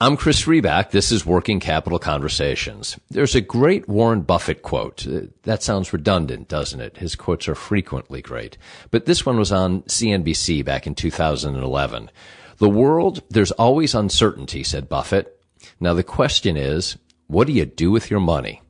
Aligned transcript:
I'm 0.00 0.16
Chris 0.16 0.44
Riback. 0.44 0.92
This 0.92 1.10
is 1.10 1.26
Working 1.26 1.58
Capital 1.58 1.98
Conversations. 1.98 2.96
There's 3.10 3.34
a 3.34 3.40
great 3.40 3.88
Warren 3.88 4.20
Buffett 4.20 4.62
quote. 4.62 5.04
That 5.42 5.64
sounds 5.64 5.92
redundant, 5.92 6.46
doesn't 6.46 6.80
it? 6.80 6.98
His 6.98 7.16
quotes 7.16 7.48
are 7.48 7.56
frequently 7.56 8.22
great. 8.22 8.56
But 8.92 9.06
this 9.06 9.26
one 9.26 9.38
was 9.38 9.50
on 9.50 9.82
CNBC 9.82 10.64
back 10.64 10.86
in 10.86 10.94
2011. 10.94 12.12
The 12.58 12.68
world, 12.68 13.24
there's 13.28 13.50
always 13.50 13.92
uncertainty, 13.92 14.62
said 14.62 14.88
Buffett. 14.88 15.36
Now 15.80 15.94
the 15.94 16.04
question 16.04 16.56
is, 16.56 16.96
what 17.26 17.48
do 17.48 17.52
you 17.52 17.66
do 17.66 17.90
with 17.90 18.08
your 18.08 18.20
money? 18.20 18.62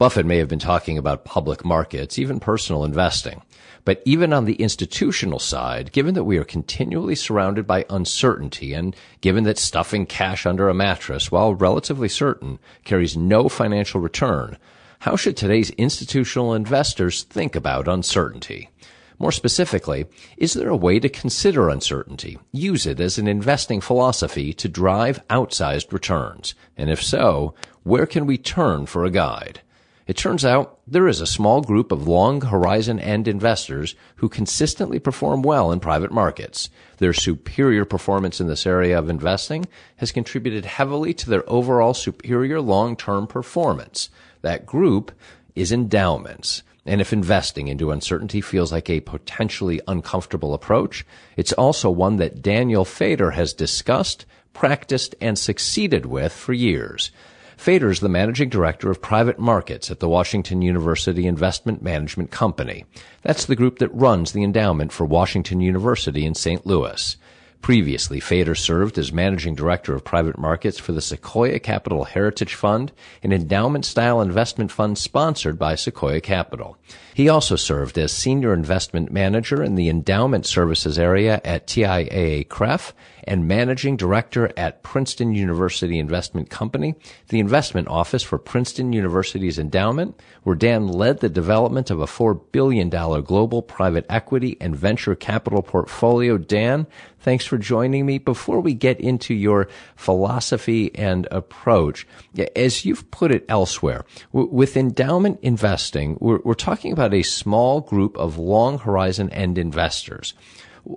Buffett 0.00 0.26
may 0.26 0.38
have 0.38 0.48
been 0.48 0.58
talking 0.58 0.98
about 0.98 1.24
public 1.24 1.64
markets, 1.64 2.18
even 2.18 2.40
personal 2.40 2.82
investing. 2.82 3.42
But 3.84 4.00
even 4.06 4.32
on 4.32 4.46
the 4.46 4.54
institutional 4.54 5.38
side, 5.38 5.92
given 5.92 6.14
that 6.14 6.24
we 6.24 6.38
are 6.38 6.44
continually 6.44 7.14
surrounded 7.14 7.66
by 7.66 7.84
uncertainty 7.90 8.72
and 8.72 8.96
given 9.20 9.44
that 9.44 9.58
stuffing 9.58 10.06
cash 10.06 10.46
under 10.46 10.68
a 10.68 10.74
mattress, 10.74 11.30
while 11.30 11.54
relatively 11.54 12.08
certain, 12.08 12.58
carries 12.84 13.16
no 13.16 13.48
financial 13.48 14.00
return, 14.00 14.56
how 15.00 15.16
should 15.16 15.36
today's 15.36 15.68
institutional 15.70 16.54
investors 16.54 17.24
think 17.24 17.54
about 17.54 17.86
uncertainty? 17.86 18.70
More 19.18 19.32
specifically, 19.32 20.06
is 20.38 20.54
there 20.54 20.70
a 20.70 20.76
way 20.76 20.98
to 20.98 21.08
consider 21.08 21.68
uncertainty, 21.68 22.38
use 22.52 22.86
it 22.86 22.98
as 23.00 23.18
an 23.18 23.28
investing 23.28 23.82
philosophy 23.82 24.52
to 24.54 24.68
drive 24.68 25.26
outsized 25.28 25.92
returns? 25.92 26.54
And 26.76 26.90
if 26.90 27.02
so, 27.02 27.54
where 27.82 28.06
can 28.06 28.24
we 28.24 28.38
turn 28.38 28.86
for 28.86 29.04
a 29.04 29.10
guide? 29.10 29.60
It 30.06 30.18
turns 30.18 30.44
out 30.44 30.80
there 30.86 31.08
is 31.08 31.22
a 31.22 31.26
small 31.26 31.62
group 31.62 31.90
of 31.90 32.06
long 32.06 32.42
horizon 32.42 33.00
end 33.00 33.26
investors 33.26 33.94
who 34.16 34.28
consistently 34.28 34.98
perform 34.98 35.40
well 35.42 35.72
in 35.72 35.80
private 35.80 36.12
markets. 36.12 36.68
Their 36.98 37.14
superior 37.14 37.86
performance 37.86 38.38
in 38.38 38.46
this 38.46 38.66
area 38.66 38.98
of 38.98 39.08
investing 39.08 39.66
has 39.96 40.12
contributed 40.12 40.66
heavily 40.66 41.14
to 41.14 41.30
their 41.30 41.48
overall 41.48 41.94
superior 41.94 42.60
long-term 42.60 43.28
performance. 43.28 44.10
That 44.42 44.66
group 44.66 45.10
is 45.54 45.72
endowments. 45.72 46.62
And 46.84 47.00
if 47.00 47.14
investing 47.14 47.68
into 47.68 47.90
uncertainty 47.90 48.42
feels 48.42 48.72
like 48.72 48.90
a 48.90 49.00
potentially 49.00 49.80
uncomfortable 49.88 50.52
approach, 50.52 51.06
it's 51.34 51.54
also 51.54 51.90
one 51.90 52.16
that 52.16 52.42
Daniel 52.42 52.84
Fader 52.84 53.30
has 53.30 53.54
discussed, 53.54 54.26
practiced, 54.52 55.14
and 55.18 55.38
succeeded 55.38 56.04
with 56.04 56.34
for 56.34 56.52
years. 56.52 57.10
Fader 57.56 57.90
is 57.90 58.00
the 58.00 58.08
managing 58.08 58.48
director 58.48 58.90
of 58.90 59.00
private 59.00 59.38
markets 59.38 59.90
at 59.90 60.00
the 60.00 60.08
Washington 60.08 60.62
University 60.62 61.26
Investment 61.26 61.82
Management 61.82 62.30
Company. 62.30 62.84
That's 63.22 63.46
the 63.46 63.56
group 63.56 63.78
that 63.78 63.94
runs 63.94 64.32
the 64.32 64.42
endowment 64.42 64.92
for 64.92 65.04
Washington 65.04 65.60
University 65.60 66.26
in 66.26 66.34
St. 66.34 66.66
Louis. 66.66 67.16
Previously, 67.64 68.20
Fader 68.20 68.54
served 68.54 68.98
as 68.98 69.10
managing 69.10 69.54
director 69.54 69.94
of 69.94 70.04
private 70.04 70.36
markets 70.36 70.78
for 70.78 70.92
the 70.92 71.00
Sequoia 71.00 71.58
Capital 71.58 72.04
Heritage 72.04 72.54
Fund, 72.54 72.92
an 73.22 73.32
endowment 73.32 73.86
style 73.86 74.20
investment 74.20 74.70
fund 74.70 74.98
sponsored 74.98 75.58
by 75.58 75.74
Sequoia 75.74 76.20
Capital. 76.20 76.76
He 77.14 77.30
also 77.30 77.56
served 77.56 77.96
as 77.96 78.12
senior 78.12 78.52
investment 78.52 79.10
manager 79.10 79.62
in 79.62 79.76
the 79.76 79.88
endowment 79.88 80.44
services 80.44 80.98
area 80.98 81.40
at 81.42 81.66
TIAA-CREF 81.66 82.92
and 83.26 83.48
managing 83.48 83.96
director 83.96 84.52
at 84.58 84.82
Princeton 84.82 85.34
University 85.34 85.98
Investment 85.98 86.50
Company, 86.50 86.94
the 87.28 87.40
investment 87.40 87.88
office 87.88 88.22
for 88.22 88.36
Princeton 88.36 88.92
University's 88.92 89.58
endowment, 89.58 90.20
where 90.42 90.56
Dan 90.56 90.86
led 90.86 91.20
the 91.20 91.30
development 91.30 91.90
of 91.90 92.00
a 92.00 92.06
$4 92.06 92.38
billion 92.52 92.90
global 92.90 93.62
private 93.62 94.04
equity 94.10 94.58
and 94.60 94.76
venture 94.76 95.14
capital 95.14 95.62
portfolio. 95.62 96.36
Dan, 96.36 96.86
thanks 97.24 97.46
for 97.46 97.56
joining 97.56 98.04
me. 98.04 98.18
Before 98.18 98.60
we 98.60 98.74
get 98.74 99.00
into 99.00 99.34
your 99.34 99.68
philosophy 99.96 100.94
and 100.94 101.26
approach, 101.30 102.06
as 102.54 102.84
you've 102.84 103.10
put 103.10 103.32
it 103.32 103.46
elsewhere, 103.48 104.04
with 104.32 104.76
endowment 104.76 105.40
investing, 105.40 106.18
we're, 106.20 106.40
we're 106.44 106.54
talking 106.54 106.92
about 106.92 107.14
a 107.14 107.22
small 107.22 107.80
group 107.80 108.16
of 108.18 108.36
long 108.36 108.78
horizon 108.78 109.30
end 109.30 109.56
investors. 109.56 110.34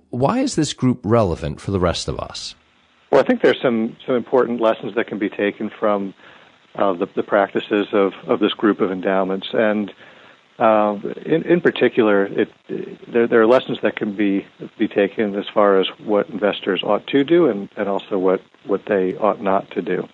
Why 0.09 0.39
is 0.39 0.55
this 0.55 0.73
group 0.73 0.99
relevant 1.03 1.61
for 1.61 1.71
the 1.71 1.79
rest 1.79 2.09
of 2.09 2.19
us? 2.19 2.55
Well, 3.09 3.21
I 3.21 3.23
think 3.23 3.41
there's 3.41 3.61
some, 3.61 3.95
some 4.05 4.15
important 4.15 4.59
lessons 4.59 4.95
that 4.95 5.07
can 5.07 5.17
be 5.17 5.29
taken 5.29 5.71
from 5.79 6.13
uh, 6.75 6.91
the, 6.93 7.07
the, 7.15 7.23
practices 7.23 7.87
of, 7.93 8.11
of 8.27 8.41
this 8.41 8.51
group 8.51 8.81
of 8.81 8.91
endowments. 8.91 9.47
And 9.53 9.93
uh, 10.59 10.97
in, 11.25 11.43
in 11.43 11.61
particular, 11.61 12.25
it, 12.25 12.49
there, 13.11 13.27
there 13.27 13.41
are 13.41 13.47
lessons 13.47 13.77
that 13.83 13.95
can 13.95 14.15
be, 14.15 14.45
be 14.79 14.87
taken 14.87 15.35
as 15.35 15.45
far 15.53 15.79
as 15.79 15.87
what 16.03 16.29
investors 16.29 16.81
ought 16.83 17.05
to 17.07 17.23
do 17.23 17.47
and, 17.47 17.69
and 17.77 17.87
also 17.87 18.17
what, 18.17 18.41
what 18.65 18.81
they 18.87 19.15
ought 19.17 19.41
not 19.41 19.69
to 19.71 19.81
do. 19.81 20.07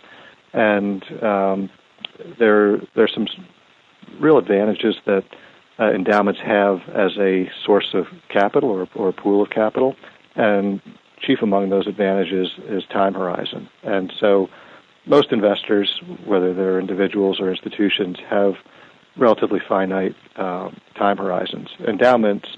And 0.52 1.04
um, 1.24 1.70
there, 2.40 2.78
there 2.94 3.06
are 3.06 3.14
some 3.14 3.28
real 4.20 4.38
advantages 4.38 4.96
that 5.06 5.24
uh, 5.80 5.92
endowments 5.92 6.40
have 6.42 6.82
as 6.90 7.18
a 7.18 7.50
source 7.66 7.94
of 7.94 8.06
capital 8.30 8.70
or, 8.70 8.88
or 8.96 9.10
a 9.10 9.14
pool 9.14 9.42
of 9.42 9.50
capital. 9.50 9.96
And 10.36 10.82
chief 11.20 11.40
among 11.42 11.70
those 11.70 11.88
advantages 11.88 12.50
is 12.68 12.84
time 12.92 13.14
horizon. 13.14 13.70
And 13.84 14.12
so 14.20 14.50
most 15.06 15.32
investors, 15.32 16.02
whether 16.26 16.54
they're 16.54 16.80
individuals 16.80 17.40
or 17.40 17.50
institutions, 17.50 18.18
have 18.30 18.56
relatively 19.18 19.60
finite 19.60 20.16
uh, 20.36 20.70
time 20.96 21.18
horizons. 21.18 21.70
Endowments, 21.88 22.58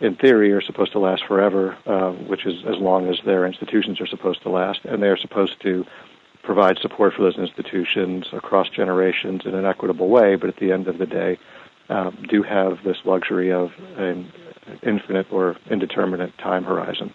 in 0.00 0.14
theory, 0.16 0.52
are 0.52 0.60
supposed 0.60 0.92
to 0.92 0.98
last 0.98 1.24
forever, 1.24 1.76
uh, 1.86 2.12
which 2.12 2.46
is 2.46 2.64
as 2.66 2.76
long 2.76 3.08
as 3.08 3.18
their 3.24 3.46
institutions 3.46 4.00
are 4.00 4.06
supposed 4.06 4.42
to 4.42 4.50
last, 4.50 4.84
and 4.84 5.02
they 5.02 5.08
are 5.08 5.16
supposed 5.16 5.60
to 5.62 5.84
provide 6.42 6.78
support 6.78 7.14
for 7.14 7.22
those 7.22 7.38
institutions 7.38 8.26
across 8.32 8.68
generations 8.68 9.42
in 9.44 9.54
an 9.54 9.66
equitable 9.66 10.08
way. 10.08 10.36
But 10.36 10.48
at 10.48 10.56
the 10.56 10.70
end 10.70 10.86
of 10.86 10.98
the 10.98 11.06
day, 11.06 11.38
um, 11.88 12.24
do 12.28 12.42
have 12.42 12.82
this 12.84 12.98
luxury 13.04 13.52
of 13.52 13.72
an 13.96 14.32
infinite 14.82 15.26
or 15.32 15.56
indeterminate 15.70 16.36
time 16.38 16.64
horizon. 16.64 17.12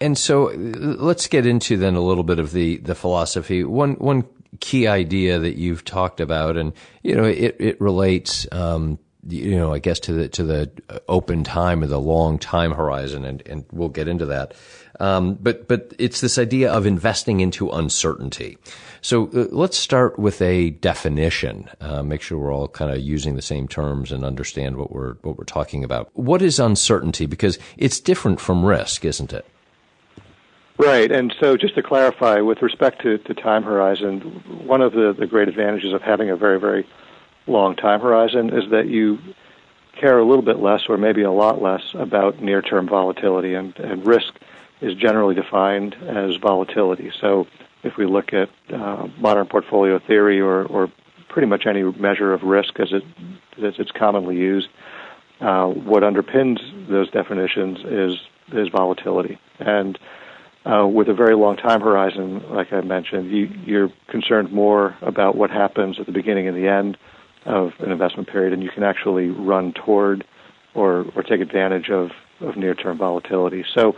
And 0.00 0.18
so 0.18 0.52
let's 0.54 1.26
get 1.26 1.46
into 1.46 1.76
then 1.76 1.94
a 1.94 2.00
little 2.00 2.24
bit 2.24 2.38
of 2.38 2.52
the, 2.52 2.76
the 2.78 2.94
philosophy. 2.94 3.64
One, 3.64 3.94
one 3.94 4.24
key 4.60 4.86
idea 4.86 5.38
that 5.38 5.56
you've 5.56 5.84
talked 5.84 6.20
about, 6.20 6.56
and, 6.56 6.72
you 7.02 7.14
know, 7.14 7.24
it, 7.24 7.56
it 7.58 7.80
relates, 7.80 8.46
um, 8.52 8.98
you 9.28 9.56
know, 9.56 9.72
I 9.72 9.78
guess 9.78 10.00
to 10.00 10.12
the, 10.12 10.28
to 10.28 10.44
the 10.44 10.70
open 11.08 11.44
time 11.44 11.82
or 11.82 11.86
the 11.86 12.00
long 12.00 12.38
time 12.38 12.72
horizon, 12.72 13.24
and, 13.24 13.42
and 13.46 13.64
we'll 13.72 13.88
get 13.88 14.08
into 14.08 14.26
that. 14.26 14.54
Um, 14.98 15.34
but, 15.34 15.68
but 15.68 15.92
it's 15.98 16.20
this 16.20 16.38
idea 16.38 16.72
of 16.72 16.86
investing 16.86 17.40
into 17.40 17.68
uncertainty. 17.70 18.56
So 19.02 19.26
uh, 19.26 19.46
let's 19.50 19.76
start 19.76 20.18
with 20.18 20.40
a 20.40 20.70
definition. 20.70 21.68
Uh, 21.80 22.02
make 22.02 22.22
sure 22.22 22.38
we're 22.38 22.54
all 22.54 22.68
kind 22.68 22.90
of 22.90 22.98
using 22.98 23.36
the 23.36 23.42
same 23.42 23.68
terms 23.68 24.10
and 24.10 24.24
understand 24.24 24.76
what 24.76 24.90
we're 24.90 25.14
what 25.22 25.36
we're 25.36 25.44
talking 25.44 25.84
about. 25.84 26.10
What 26.14 26.40
is 26.40 26.58
uncertainty? 26.58 27.26
Because 27.26 27.58
it's 27.76 28.00
different 28.00 28.40
from 28.40 28.64
risk, 28.64 29.04
isn't 29.04 29.32
it? 29.32 29.44
Right. 30.78 31.10
And 31.10 31.34
so 31.40 31.56
just 31.56 31.74
to 31.76 31.82
clarify, 31.82 32.40
with 32.40 32.60
respect 32.60 33.00
to, 33.02 33.18
to 33.18 33.34
time 33.34 33.62
horizon, 33.62 34.20
one 34.66 34.82
of 34.82 34.92
the, 34.92 35.14
the 35.18 35.26
great 35.26 35.48
advantages 35.48 35.92
of 35.92 36.02
having 36.02 36.28
a 36.30 36.36
very, 36.36 36.60
very 36.60 36.86
long 37.46 37.76
time 37.76 38.00
horizon 38.00 38.52
is 38.52 38.70
that 38.70 38.86
you 38.86 39.18
care 39.98 40.18
a 40.18 40.24
little 40.24 40.42
bit 40.42 40.58
less 40.58 40.82
or 40.88 40.98
maybe 40.98 41.22
a 41.22 41.30
lot 41.30 41.62
less 41.62 41.82
about 41.94 42.42
near 42.42 42.60
term 42.60 42.86
volatility 42.86 43.54
and, 43.54 43.74
and 43.78 44.06
risk 44.06 44.34
is 44.82 44.94
generally 44.94 45.34
defined 45.34 45.94
as 45.94 46.36
volatility. 46.36 47.10
So 47.20 47.46
if 47.82 47.96
we 47.96 48.04
look 48.04 48.34
at 48.34 48.50
uh, 48.70 49.08
modern 49.18 49.46
portfolio 49.46 49.98
theory 49.98 50.40
or, 50.40 50.64
or 50.64 50.92
pretty 51.28 51.46
much 51.46 51.66
any 51.66 51.82
measure 51.82 52.34
of 52.34 52.42
risk 52.42 52.78
as 52.80 52.92
it 52.92 53.02
as 53.62 53.74
it's 53.78 53.90
commonly 53.90 54.36
used, 54.36 54.68
uh, 55.40 55.66
what 55.66 56.02
underpins 56.02 56.58
those 56.88 57.10
definitions 57.10 57.78
is 57.84 58.20
is 58.52 58.68
volatility. 58.68 59.38
And 59.58 59.98
uh, 60.66 60.86
with 60.86 61.08
a 61.08 61.14
very 61.14 61.36
long 61.36 61.56
time 61.56 61.80
horizon, 61.80 62.42
like 62.50 62.72
I 62.72 62.80
mentioned, 62.80 63.30
you, 63.30 63.48
you're 63.64 63.92
concerned 64.08 64.52
more 64.52 64.96
about 65.02 65.36
what 65.36 65.50
happens 65.50 65.98
at 66.00 66.06
the 66.06 66.12
beginning 66.12 66.48
and 66.48 66.56
the 66.56 66.68
end 66.68 66.98
of 67.44 67.70
an 67.78 67.92
investment 67.92 68.28
period, 68.28 68.52
and 68.52 68.62
you 68.62 68.70
can 68.70 68.82
actually 68.82 69.28
run 69.28 69.72
toward 69.72 70.24
or, 70.74 71.06
or 71.14 71.22
take 71.22 71.40
advantage 71.40 71.88
of, 71.90 72.10
of 72.40 72.56
near-term 72.56 72.98
volatility. 72.98 73.64
So 73.72 73.94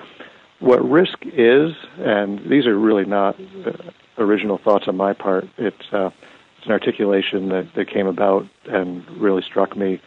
what 0.60 0.84
risk 0.84 1.18
is, 1.22 1.72
and 1.98 2.40
these 2.50 2.66
are 2.66 2.78
really 2.78 3.04
not 3.04 3.40
uh, 3.66 3.72
original 4.18 4.58
thoughts 4.58 4.84
on 4.88 4.96
my 4.96 5.12
part. 5.12 5.44
It's 5.56 5.92
uh, 5.92 6.10
it's 6.58 6.66
an 6.66 6.72
articulation 6.72 7.50
that, 7.50 7.68
that 7.76 7.88
came 7.88 8.08
about 8.08 8.44
and 8.68 9.08
really 9.20 9.42
struck 9.42 9.76
me 9.76 10.00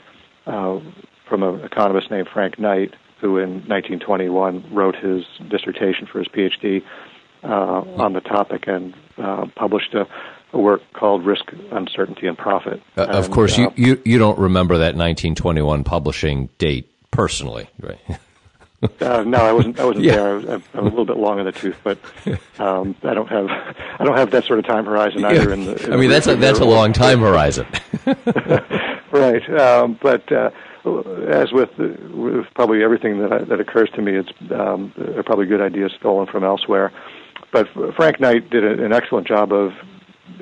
uh, 0.45 0.79
from 1.27 1.43
an 1.43 1.61
economist 1.61 2.11
named 2.11 2.27
Frank 2.31 2.59
Knight, 2.59 2.93
who 3.21 3.38
in 3.38 3.51
1921 3.68 4.73
wrote 4.73 4.95
his 4.95 5.23
dissertation 5.47 6.07
for 6.12 6.19
his 6.19 6.27
PhD 6.27 6.83
uh, 7.44 7.47
on 7.47 8.13
the 8.13 8.21
topic 8.21 8.68
and 8.68 8.94
uh, 9.18 9.45
published 9.56 9.94
a, 9.94 10.07
a, 10.53 10.57
work 10.57 10.81
called 10.94 11.25
Risk, 11.25 11.51
Uncertainty, 11.71 12.27
and 12.27 12.38
Profit. 12.38 12.81
Uh, 12.97 13.03
and, 13.03 13.12
of 13.12 13.31
course, 13.31 13.57
you, 13.57 13.71
you, 13.75 14.01
you 14.03 14.18
don't 14.18 14.39
remember 14.39 14.79
that 14.79 14.95
1921 14.95 15.83
publishing 15.83 16.50
date 16.57 16.89
personally, 17.12 17.69
right? 17.79 18.00
Uh, 19.00 19.24
no, 19.27 19.38
I 19.38 19.53
wasn't. 19.53 19.79
I 19.79 19.85
wasn't 19.85 20.06
yeah. 20.06 20.15
there. 20.15 20.27
I 20.27 20.33
was, 20.33 20.45
I'm 20.74 20.79
a 20.79 20.89
little 20.89 21.06
bit 21.06 21.17
long 21.17 21.38
in 21.38 21.45
the 21.45 21.51
tooth, 21.51 21.77
but 21.83 22.00
um, 22.57 22.95
I 23.03 23.13
don't 23.13 23.29
have. 23.29 23.45
I 24.00 24.03
don't 24.03 24.17
have 24.17 24.31
that 24.31 24.45
sort 24.45 24.57
of 24.57 24.65
time 24.65 24.85
horizon 24.85 25.24
either. 25.24 25.50
Yeah. 25.50 25.53
In 25.53 25.65
the. 25.65 25.85
In 25.85 25.94
I 25.94 25.97
mean, 25.97 26.09
that's 26.09 26.25
a 26.25 26.35
that's 26.35 26.59
a 26.59 26.65
long 26.65 26.91
time 26.91 27.19
horizon. 27.19 27.67
right, 29.12 29.50
um, 29.59 30.00
but 30.01 30.31
uh, 30.31 30.50
as 30.85 31.51
with, 31.51 31.69
with 31.77 32.45
probably 32.55 32.83
everything 32.83 33.19
that 33.19 33.31
I, 33.31 33.43
that 33.45 33.59
occurs 33.59 33.89
to 33.95 34.01
me, 34.01 34.13
it's 34.15 34.29
um, 34.51 34.93
probably 35.25 35.45
good 35.45 35.61
ideas 35.61 35.91
stolen 35.99 36.27
from 36.27 36.43
elsewhere. 36.43 36.91
But 37.53 37.67
Frank 37.95 38.19
Knight 38.19 38.49
did 38.49 38.63
an 38.63 38.93
excellent 38.93 39.27
job 39.27 39.51
of 39.51 39.71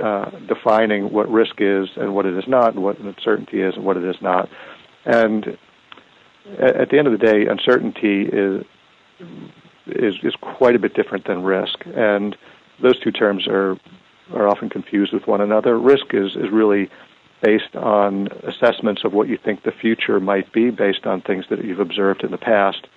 uh, 0.02 0.30
defining 0.48 1.12
what 1.12 1.30
risk 1.30 1.56
is 1.60 1.90
and 1.98 2.14
what 2.14 2.26
it 2.26 2.38
is 2.38 2.46
not, 2.48 2.74
and 2.74 2.84
what 2.84 3.00
uncertainty 3.00 3.62
is 3.62 3.76
and 3.76 3.84
what 3.84 3.98
it 3.98 4.04
is 4.04 4.16
not. 4.22 4.50
And 5.06 5.58
at 6.58 6.90
the 6.90 6.98
end 6.98 7.08
of 7.08 7.18
the 7.18 7.26
day, 7.26 7.48
uncertainty 7.48 8.24
is 8.24 8.64
is 9.88 10.16
is 10.24 10.36
quite 10.42 10.76
a 10.76 10.80
bit 10.80 10.94
different 10.94 11.26
than 11.28 11.44
risk, 11.44 11.80
and 11.86 12.36
those 12.82 13.00
two 13.00 13.12
terms 13.12 13.48
are 13.48 13.76
are 14.34 14.48
often 14.48 14.70
confused 14.70 15.14
with 15.14 15.28
one 15.28 15.42
another. 15.42 15.78
Risk 15.78 16.14
is 16.14 16.36
is 16.36 16.52
really 16.52 16.90
based 17.42 17.76
on 17.76 18.28
assessments 18.44 19.04
of 19.04 19.14
what 19.14 19.28
you 19.28 19.38
think 19.38 19.64
the 19.64 19.72
future 19.72 20.20
might 20.20 20.52
be, 20.52 20.70
based 20.70 21.06
on 21.06 21.22
things 21.22 21.46
that 21.50 21.64
you've 21.64 21.80
observed 21.80 22.24
in 22.24 22.32
the 22.32 22.38
past, 22.38 22.88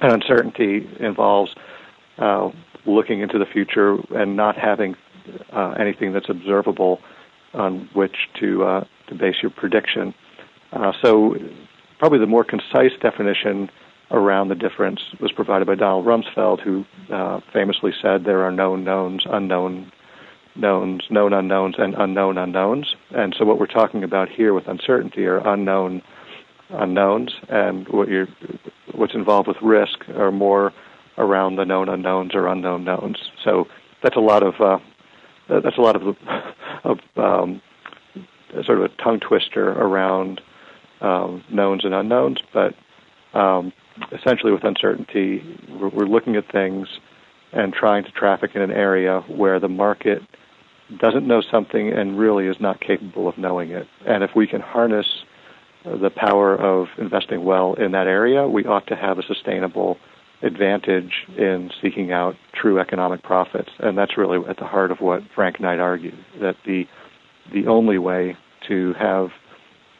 and 0.00 0.12
uncertainty 0.12 0.88
involves 0.98 1.54
uh, 2.18 2.50
looking 2.86 3.20
into 3.20 3.38
the 3.38 3.46
future 3.46 3.96
and 4.14 4.36
not 4.36 4.56
having 4.56 4.96
uh, 5.52 5.70
anything 5.78 6.12
that's 6.12 6.28
observable 6.28 7.00
on 7.54 7.88
which 7.94 8.16
to 8.38 8.64
uh, 8.64 8.84
to 9.08 9.14
base 9.14 9.36
your 9.42 9.50
prediction. 9.50 10.14
Uh, 10.72 10.92
so 11.02 11.34
probably 11.98 12.18
the 12.18 12.26
more 12.26 12.44
concise 12.44 12.92
definition 13.00 13.70
around 14.10 14.48
the 14.48 14.54
difference 14.54 15.00
was 15.20 15.32
provided 15.32 15.66
by 15.66 15.74
Donald 15.74 16.04
Rumsfeld, 16.04 16.60
who 16.60 16.84
uh, 17.12 17.40
famously 17.52 17.92
said 18.00 18.24
there 18.24 18.42
are 18.42 18.50
known 18.50 18.84
knowns, 18.84 19.24
unknown 19.26 19.92
knowns, 20.60 21.02
known 21.10 21.32
unknowns, 21.32 21.74
and 21.78 21.94
unknown 21.94 22.38
unknowns. 22.38 22.94
And 23.10 23.34
so 23.38 23.44
what 23.44 23.58
we're 23.58 23.66
talking 23.66 24.04
about 24.04 24.28
here 24.28 24.54
with 24.54 24.68
uncertainty 24.68 25.26
are 25.26 25.38
unknown 25.38 26.02
unknowns, 26.70 27.32
and 27.48 27.88
what 27.88 28.08
you're, 28.08 28.28
what's 28.94 29.14
involved 29.14 29.48
with 29.48 29.56
risk 29.62 30.08
are 30.10 30.30
more 30.30 30.72
around 31.18 31.56
the 31.56 31.64
known 31.64 31.88
unknowns 31.88 32.34
or 32.34 32.46
unknown 32.46 32.84
knowns. 32.84 33.16
So 33.44 33.66
that's 34.02 34.16
a 34.16 34.20
lot 34.20 34.42
of 34.42 34.54
uh, 34.60 34.78
that's 35.48 35.76
a 35.76 35.80
lot 35.80 35.96
of 35.96 36.16
of 36.84 36.98
um, 37.16 37.60
sort 38.64 38.78
of 38.78 38.84
a 38.84 39.02
tongue 39.02 39.20
twister 39.20 39.70
around 39.70 40.40
um, 41.00 41.42
knowns 41.50 41.84
and 41.84 41.94
unknowns, 41.94 42.38
but 42.52 42.74
um, 43.34 43.72
essentially 44.12 44.52
with 44.52 44.64
uncertainty, 44.64 45.42
we're, 45.68 45.88
we're 45.88 46.06
looking 46.06 46.36
at 46.36 46.50
things 46.50 46.88
and 47.52 47.72
trying 47.72 48.04
to 48.04 48.10
traffic 48.10 48.52
in 48.54 48.62
an 48.62 48.70
area 48.70 49.20
where 49.28 49.58
the 49.58 49.68
market 49.68 50.22
doesn't 50.98 51.26
know 51.26 51.40
something 51.40 51.92
and 51.92 52.18
really 52.18 52.46
is 52.46 52.60
not 52.60 52.80
capable 52.80 53.28
of 53.28 53.38
knowing 53.38 53.70
it. 53.70 53.86
And 54.06 54.22
if 54.24 54.34
we 54.34 54.46
can 54.46 54.60
harness 54.60 55.24
the 55.84 56.10
power 56.10 56.56
of 56.56 56.88
investing 56.98 57.44
well 57.44 57.74
in 57.74 57.92
that 57.92 58.06
area, 58.06 58.46
we 58.48 58.64
ought 58.64 58.86
to 58.88 58.96
have 58.96 59.18
a 59.18 59.22
sustainable 59.22 59.98
advantage 60.42 61.26
in 61.36 61.70
seeking 61.82 62.12
out 62.12 62.36
true 62.52 62.78
economic 62.78 63.22
profits. 63.22 63.70
And 63.78 63.96
that's 63.96 64.16
really 64.16 64.38
at 64.48 64.56
the 64.58 64.66
heart 64.66 64.90
of 64.90 65.00
what 65.00 65.22
Frank 65.34 65.60
Knight 65.60 65.78
argued 65.80 66.18
that 66.40 66.56
the 66.64 66.86
the 67.52 67.66
only 67.66 67.98
way 67.98 68.36
to 68.68 68.92
have 68.94 69.30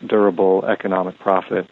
durable 0.06 0.64
economic 0.66 1.18
profit 1.18 1.68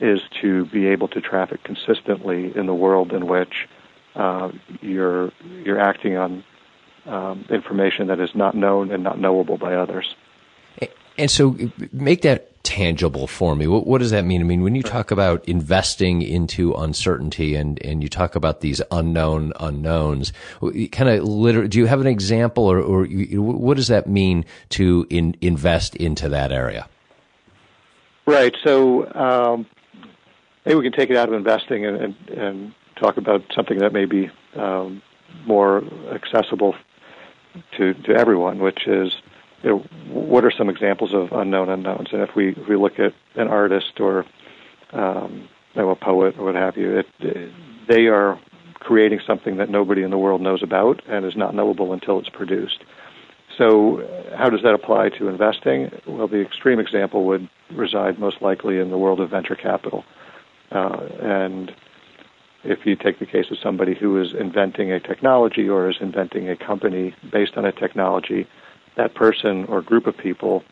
is 0.00 0.20
to 0.40 0.64
be 0.66 0.86
able 0.86 1.08
to 1.08 1.20
traffic 1.20 1.62
consistently 1.62 2.56
in 2.56 2.66
the 2.66 2.74
world 2.74 3.12
in 3.12 3.26
which 3.26 3.68
uh, 4.16 4.50
you're 4.80 5.30
you're 5.64 5.78
acting 5.78 6.16
on 6.16 6.42
um, 7.06 7.44
information 7.50 8.06
that 8.08 8.20
is 8.20 8.30
not 8.34 8.54
known 8.54 8.90
and 8.90 9.02
not 9.02 9.18
knowable 9.18 9.58
by 9.58 9.74
others. 9.74 10.14
And 11.18 11.30
so, 11.30 11.56
make 11.92 12.22
that 12.22 12.50
tangible 12.62 13.26
for 13.26 13.56
me. 13.56 13.66
What, 13.66 13.86
what, 13.86 13.98
does 13.98 14.10
that 14.10 14.24
mean? 14.24 14.40
I 14.40 14.44
mean, 14.44 14.62
when 14.62 14.74
you 14.74 14.82
talk 14.82 15.10
about 15.10 15.44
investing 15.46 16.22
into 16.22 16.72
uncertainty 16.74 17.54
and, 17.54 17.82
and 17.84 18.02
you 18.02 18.08
talk 18.08 18.36
about 18.36 18.60
these 18.60 18.80
unknown 18.90 19.52
unknowns, 19.58 20.32
kind 20.92 21.08
of 21.08 21.24
liter- 21.24 21.68
do 21.68 21.78
you 21.78 21.86
have 21.86 22.00
an 22.00 22.06
example 22.06 22.64
or, 22.64 22.80
or 22.80 23.06
you, 23.06 23.42
what 23.42 23.76
does 23.76 23.88
that 23.88 24.06
mean 24.06 24.44
to 24.70 25.06
in, 25.10 25.36
invest 25.40 25.96
into 25.96 26.28
that 26.28 26.52
area? 26.52 26.88
Right. 28.26 28.54
So 28.64 29.12
um, 29.14 29.66
maybe 30.64 30.76
we 30.76 30.84
can 30.84 30.92
take 30.92 31.10
it 31.10 31.16
out 31.16 31.28
of 31.28 31.34
investing 31.34 31.84
and, 31.84 31.96
and, 31.96 32.28
and 32.28 32.74
talk 32.96 33.16
about 33.16 33.42
something 33.54 33.78
that 33.78 33.92
may 33.92 34.04
be 34.04 34.30
um, 34.54 35.02
more 35.46 35.82
accessible 36.12 36.74
to 37.76 37.94
to 37.94 38.14
everyone, 38.14 38.58
which 38.58 38.86
is 38.86 39.14
you 39.62 39.70
know, 39.70 39.78
what 40.08 40.44
are 40.44 40.50
some 40.50 40.68
examples 40.70 41.12
of 41.12 41.32
unknown 41.32 41.68
unknowns? 41.68 42.08
And 42.12 42.22
if 42.22 42.34
we 42.34 42.50
if 42.50 42.68
we 42.68 42.76
look 42.76 42.98
at 42.98 43.12
an 43.34 43.48
artist 43.48 44.00
or 44.00 44.24
um, 44.92 45.48
know, 45.74 45.90
a 45.90 45.96
poet 45.96 46.36
or 46.38 46.46
what 46.46 46.54
have 46.54 46.76
you, 46.76 46.98
it, 46.98 47.06
they 47.88 48.06
are 48.06 48.40
creating 48.74 49.20
something 49.26 49.56
that 49.58 49.70
nobody 49.70 50.02
in 50.02 50.10
the 50.10 50.18
world 50.18 50.40
knows 50.40 50.62
about 50.62 51.02
and 51.08 51.24
is 51.24 51.36
not 51.36 51.54
knowable 51.54 51.92
until 51.92 52.18
it's 52.18 52.28
produced. 52.28 52.82
So, 53.58 54.06
how 54.36 54.48
does 54.48 54.62
that 54.62 54.74
apply 54.74 55.10
to 55.18 55.28
investing? 55.28 55.90
Well, 56.06 56.28
the 56.28 56.40
extreme 56.40 56.80
example 56.80 57.24
would 57.26 57.48
reside 57.70 58.18
most 58.18 58.40
likely 58.40 58.78
in 58.78 58.90
the 58.90 58.96
world 58.96 59.20
of 59.20 59.30
venture 59.30 59.56
capital. 59.56 60.04
Uh, 60.70 61.08
and 61.20 61.72
if 62.64 62.84
you 62.84 62.96
take 62.96 63.18
the 63.18 63.26
case 63.26 63.46
of 63.50 63.58
somebody 63.62 63.94
who 63.94 64.20
is 64.20 64.34
inventing 64.34 64.92
a 64.92 65.00
technology 65.00 65.68
or 65.68 65.90
is 65.90 65.96
inventing 66.00 66.48
a 66.48 66.56
company 66.56 67.14
based 67.32 67.56
on 67.56 67.64
a 67.64 67.72
technology, 67.72 68.46
that 68.96 69.14
person 69.14 69.64
or 69.66 69.80
group 69.80 70.06
of 70.06 70.16
people 70.16 70.62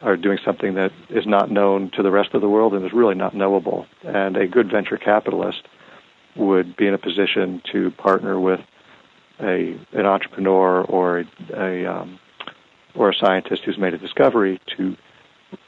are 0.00 0.16
doing 0.16 0.38
something 0.44 0.74
that 0.74 0.92
is 1.10 1.26
not 1.26 1.50
known 1.50 1.90
to 1.90 2.02
the 2.02 2.10
rest 2.10 2.34
of 2.34 2.40
the 2.40 2.48
world 2.48 2.74
and 2.74 2.84
is 2.84 2.92
really 2.92 3.14
not 3.14 3.34
knowable. 3.34 3.86
And 4.04 4.36
a 4.36 4.46
good 4.46 4.70
venture 4.70 4.96
capitalist 4.96 5.62
would 6.36 6.76
be 6.76 6.86
in 6.86 6.94
a 6.94 6.98
position 6.98 7.60
to 7.72 7.90
partner 7.92 8.38
with 8.38 8.60
a 9.40 9.78
an 9.92 10.06
entrepreneur 10.06 10.82
or 10.82 11.24
a, 11.54 11.86
um, 11.86 12.18
or 12.94 13.10
a 13.10 13.14
scientist 13.14 13.62
who's 13.64 13.78
made 13.78 13.94
a 13.94 13.98
discovery 13.98 14.60
to 14.76 14.96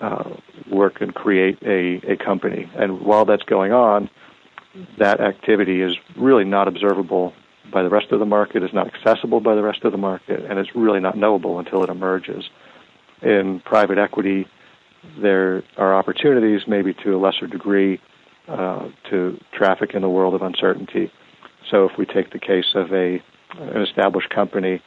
uh, 0.00 0.30
work 0.70 1.00
and 1.00 1.14
create 1.14 1.58
a, 1.62 2.12
a 2.12 2.16
company. 2.16 2.70
And 2.76 3.00
while 3.00 3.24
that's 3.24 3.44
going 3.44 3.72
on, 3.72 4.10
that 4.98 5.20
activity 5.20 5.82
is 5.82 5.96
really 6.16 6.44
not 6.44 6.68
observable 6.68 7.32
by 7.72 7.82
the 7.82 7.88
rest 7.88 8.10
of 8.12 8.18
the 8.18 8.26
market, 8.26 8.62
is 8.62 8.72
not 8.72 8.86
accessible 8.86 9.40
by 9.40 9.54
the 9.54 9.62
rest 9.62 9.84
of 9.84 9.92
the 9.92 9.98
market, 9.98 10.44
and 10.44 10.58
it's 10.58 10.74
really 10.74 11.00
not 11.00 11.16
knowable 11.16 11.58
until 11.58 11.82
it 11.82 11.90
emerges. 11.90 12.48
In 13.22 13.60
private 13.60 13.98
equity, 13.98 14.46
there 15.18 15.62
are 15.76 15.94
opportunities, 15.94 16.66
maybe 16.66 16.94
to 16.94 17.16
a 17.16 17.18
lesser 17.18 17.46
degree, 17.46 18.00
uh, 18.48 18.88
to 19.10 19.38
traffic 19.52 19.94
in 19.94 20.02
the 20.02 20.08
world 20.08 20.34
of 20.34 20.42
uncertainty. 20.42 21.12
So 21.70 21.88
if 21.88 21.96
we 21.96 22.06
take 22.06 22.30
the 22.30 22.38
case 22.38 22.74
of 22.74 22.92
a 22.92 23.22
an 23.58 23.82
established 23.82 24.30
company 24.30 24.80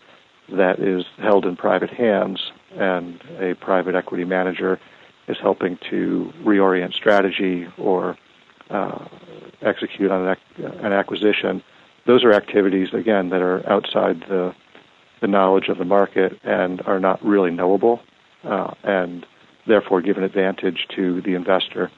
that 0.50 0.80
is 0.80 1.06
held 1.18 1.46
in 1.46 1.56
private 1.56 1.90
hands, 1.90 2.52
and 2.76 3.22
a 3.40 3.56
private 3.56 3.96
equity 3.96 4.24
manager 4.24 4.80
is 5.28 5.38
helping 5.38 5.78
to 5.90 6.34
reorient 6.44 6.94
strategy 6.94 7.68
or 7.78 8.18
uh, 8.70 9.06
execute 9.64 10.12
on 10.12 10.28
an, 10.28 10.38
an, 10.58 10.94
acquisition. 10.94 11.64
Those 12.06 12.24
are 12.24 12.34
activities, 12.34 12.90
again, 12.94 13.30
that 13.30 13.42
are 13.42 13.68
outside 13.70 14.22
the, 14.28 14.54
the 15.22 15.28
knowledge 15.28 15.70
of 15.70 15.78
the 15.78 15.86
market 15.86 16.40
and 16.44 16.82
are 16.86 17.00
not 17.00 17.24
really 17.24 17.52
knowable, 17.52 18.02
uh, 18.44 18.74
and 18.84 19.26
therefore 19.68 20.02
give 20.02 20.18
an 20.18 20.24
advantage 20.24 20.88
to 20.96 21.22
the 21.22 21.34
investor 21.34 21.90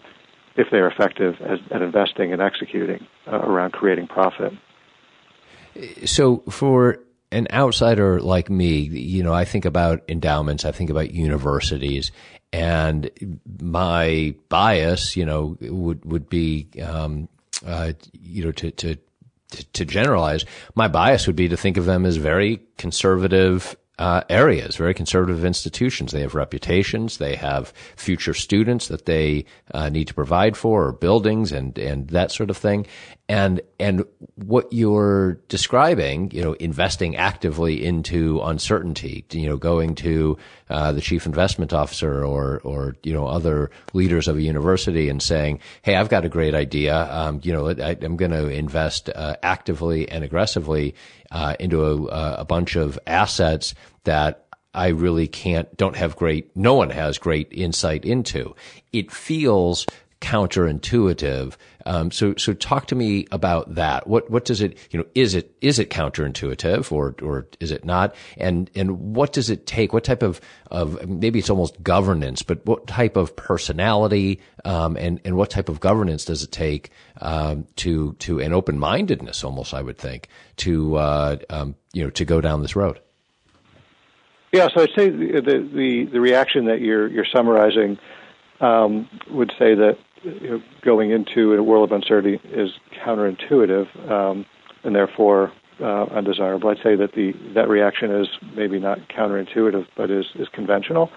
if 0.55 0.67
they 0.71 0.77
are 0.77 0.87
effective 0.87 1.35
as, 1.41 1.59
at 1.71 1.81
investing 1.81 2.31
and 2.31 2.41
executing 2.41 3.05
uh, 3.27 3.39
around 3.39 3.71
creating 3.71 4.07
profit. 4.07 4.53
So, 6.05 6.43
for 6.49 6.99
an 7.31 7.47
outsider 7.51 8.21
like 8.21 8.49
me, 8.49 8.79
you 8.79 9.23
know, 9.23 9.33
I 9.33 9.43
think 9.43 9.65
about 9.65 10.03
endowments, 10.07 10.63
I 10.63 10.71
think 10.71 10.89
about 10.89 11.11
universities, 11.11 12.11
and 12.53 13.11
my 13.59 14.35
bias, 14.47 15.17
you 15.17 15.25
know, 15.25 15.57
would 15.59 16.05
would 16.05 16.29
be, 16.29 16.69
um, 16.81 17.27
uh, 17.65 17.93
you 18.13 18.45
know, 18.45 18.51
to, 18.51 18.71
to 18.71 18.97
to 19.73 19.85
generalize, 19.85 20.43
my 20.73 20.87
bias 20.87 21.27
would 21.27 21.35
be 21.35 21.47
to 21.47 21.55
think 21.55 21.77
of 21.77 21.85
them 21.85 22.05
as 22.05 22.17
very 22.17 22.61
conservative 22.77 23.75
uh, 23.97 24.21
areas, 24.29 24.75
very 24.75 24.93
conservative 24.93 25.45
institutions. 25.45 26.11
They 26.11 26.21
have 26.21 26.35
reputations, 26.35 27.17
they 27.17 27.35
have 27.35 27.69
future 27.95 28.33
students 28.33 28.89
that 28.89 29.05
they 29.05 29.45
uh, 29.73 29.89
need 29.89 30.07
to 30.09 30.13
provide 30.13 30.57
for, 30.57 30.87
or 30.87 30.91
buildings 30.91 31.51
and 31.51 31.77
and 31.77 32.09
that 32.09 32.31
sort 32.31 32.49
of 32.49 32.57
thing. 32.57 32.87
And 33.27 33.61
and 33.79 34.03
what 34.35 34.71
you're 34.71 35.39
describing, 35.47 36.29
you 36.31 36.43
know, 36.43 36.53
investing 36.53 37.15
actively 37.15 37.83
into 37.83 38.41
uncertainty, 38.41 39.25
you 39.31 39.47
know, 39.47 39.57
going 39.57 39.95
to 39.95 40.37
uh, 40.69 40.91
the 40.91 41.01
chief 41.01 41.25
investment 41.25 41.73
officer 41.73 42.23
or 42.25 42.59
or 42.63 42.97
you 43.03 43.13
know 43.13 43.27
other 43.27 43.71
leaders 43.93 44.27
of 44.27 44.35
a 44.35 44.41
university 44.41 45.09
and 45.09 45.21
saying, 45.21 45.59
"Hey, 45.83 45.95
I've 45.95 46.09
got 46.09 46.25
a 46.25 46.29
great 46.29 46.53
idea. 46.53 47.07
Um, 47.11 47.39
you 47.43 47.53
know, 47.53 47.69
I, 47.69 47.97
am 48.01 48.17
going 48.17 48.31
to 48.31 48.47
invest 48.47 49.09
uh, 49.09 49.37
actively 49.41 50.09
and 50.09 50.23
aggressively 50.23 50.95
uh, 51.35 51.55
into 51.59 51.85
a, 51.85 52.37
a 52.39 52.45
bunch 52.45 52.77
of 52.77 52.97
assets 53.05 53.75
that 54.05 54.47
I 54.73 54.87
really 54.87 55.27
can't, 55.27 55.75
don't 55.75 55.97
have 55.97 56.15
great, 56.15 56.55
no 56.55 56.75
one 56.75 56.91
has 56.91 57.17
great 57.17 57.49
insight 57.51 58.05
into. 58.05 58.55
It 58.93 59.11
feels 59.11 59.85
counterintuitive. 60.21 61.55
Um, 61.85 62.09
so, 62.11 62.33
so 62.35 62.53
talk 62.53 62.87
to 62.87 62.95
me 62.95 63.27
about 63.31 63.75
that. 63.75 64.07
What, 64.07 64.29
what 64.29 64.45
does 64.45 64.61
it, 64.61 64.77
you 64.89 64.99
know, 64.99 65.05
is 65.13 65.35
it, 65.35 65.55
is 65.61 65.77
it 65.77 65.89
counterintuitive 65.89 66.91
or, 66.91 67.15
or 67.21 67.47
is 67.59 67.71
it 67.71 67.85
not? 67.85 68.15
And, 68.37 68.71
and 68.73 69.15
what 69.15 69.33
does 69.33 69.49
it 69.49 69.67
take? 69.67 69.93
What 69.93 70.03
type 70.03 70.23
of, 70.23 70.41
of, 70.71 71.07
maybe 71.07 71.39
it's 71.39 71.49
almost 71.49 71.81
governance, 71.83 72.41
but 72.41 72.65
what 72.65 72.87
type 72.87 73.15
of 73.15 73.35
personality, 73.35 74.41
um, 74.63 74.97
and, 74.97 75.21
and 75.23 75.37
what 75.37 75.51
type 75.51 75.69
of 75.69 75.79
governance 75.79 76.25
does 76.25 76.41
it 76.41 76.51
take, 76.51 76.89
um, 77.21 77.67
to, 77.75 78.13
to 78.13 78.39
an 78.39 78.51
open-mindedness 78.51 79.43
almost, 79.43 79.73
I 79.73 79.81
would 79.81 79.97
think, 79.97 80.27
to, 80.57 80.95
uh, 80.95 81.37
um, 81.51 81.75
you 81.93 82.03
know, 82.03 82.09
to 82.09 82.25
go 82.25 82.41
down 82.41 82.61
this 82.61 82.75
road? 82.75 82.99
Yeah, 84.51 84.69
so 84.73 84.81
I'd 84.81 84.89
say 84.95 85.09
the, 85.09 85.41
the, 85.41 86.09
the 86.11 86.19
reaction 86.21 86.65
that 86.65 86.81
you're, 86.81 87.07
you're 87.09 87.27
summarizing, 87.35 87.99
um, 88.61 89.09
would 89.29 89.51
say 89.59 89.75
that 89.75 89.97
you 90.25 90.49
know, 90.49 90.63
going 90.81 91.11
into 91.11 91.53
a 91.53 91.63
world 91.63 91.91
of 91.91 91.95
uncertainty 91.95 92.39
is 92.49 92.71
counterintuitive 93.03 94.11
um, 94.11 94.45
and 94.83 94.95
therefore 94.95 95.51
uh, 95.79 96.03
undesirable. 96.05 96.69
I'd 96.69 96.81
say 96.81 96.95
that 96.95 97.13
the 97.13 97.33
that 97.53 97.67
reaction 97.67 98.11
is 98.11 98.27
maybe 98.55 98.79
not 98.79 98.99
counterintuitive, 99.09 99.87
but 99.95 100.09
is 100.09 100.25
is 100.35 100.47
conventional. 100.49 101.11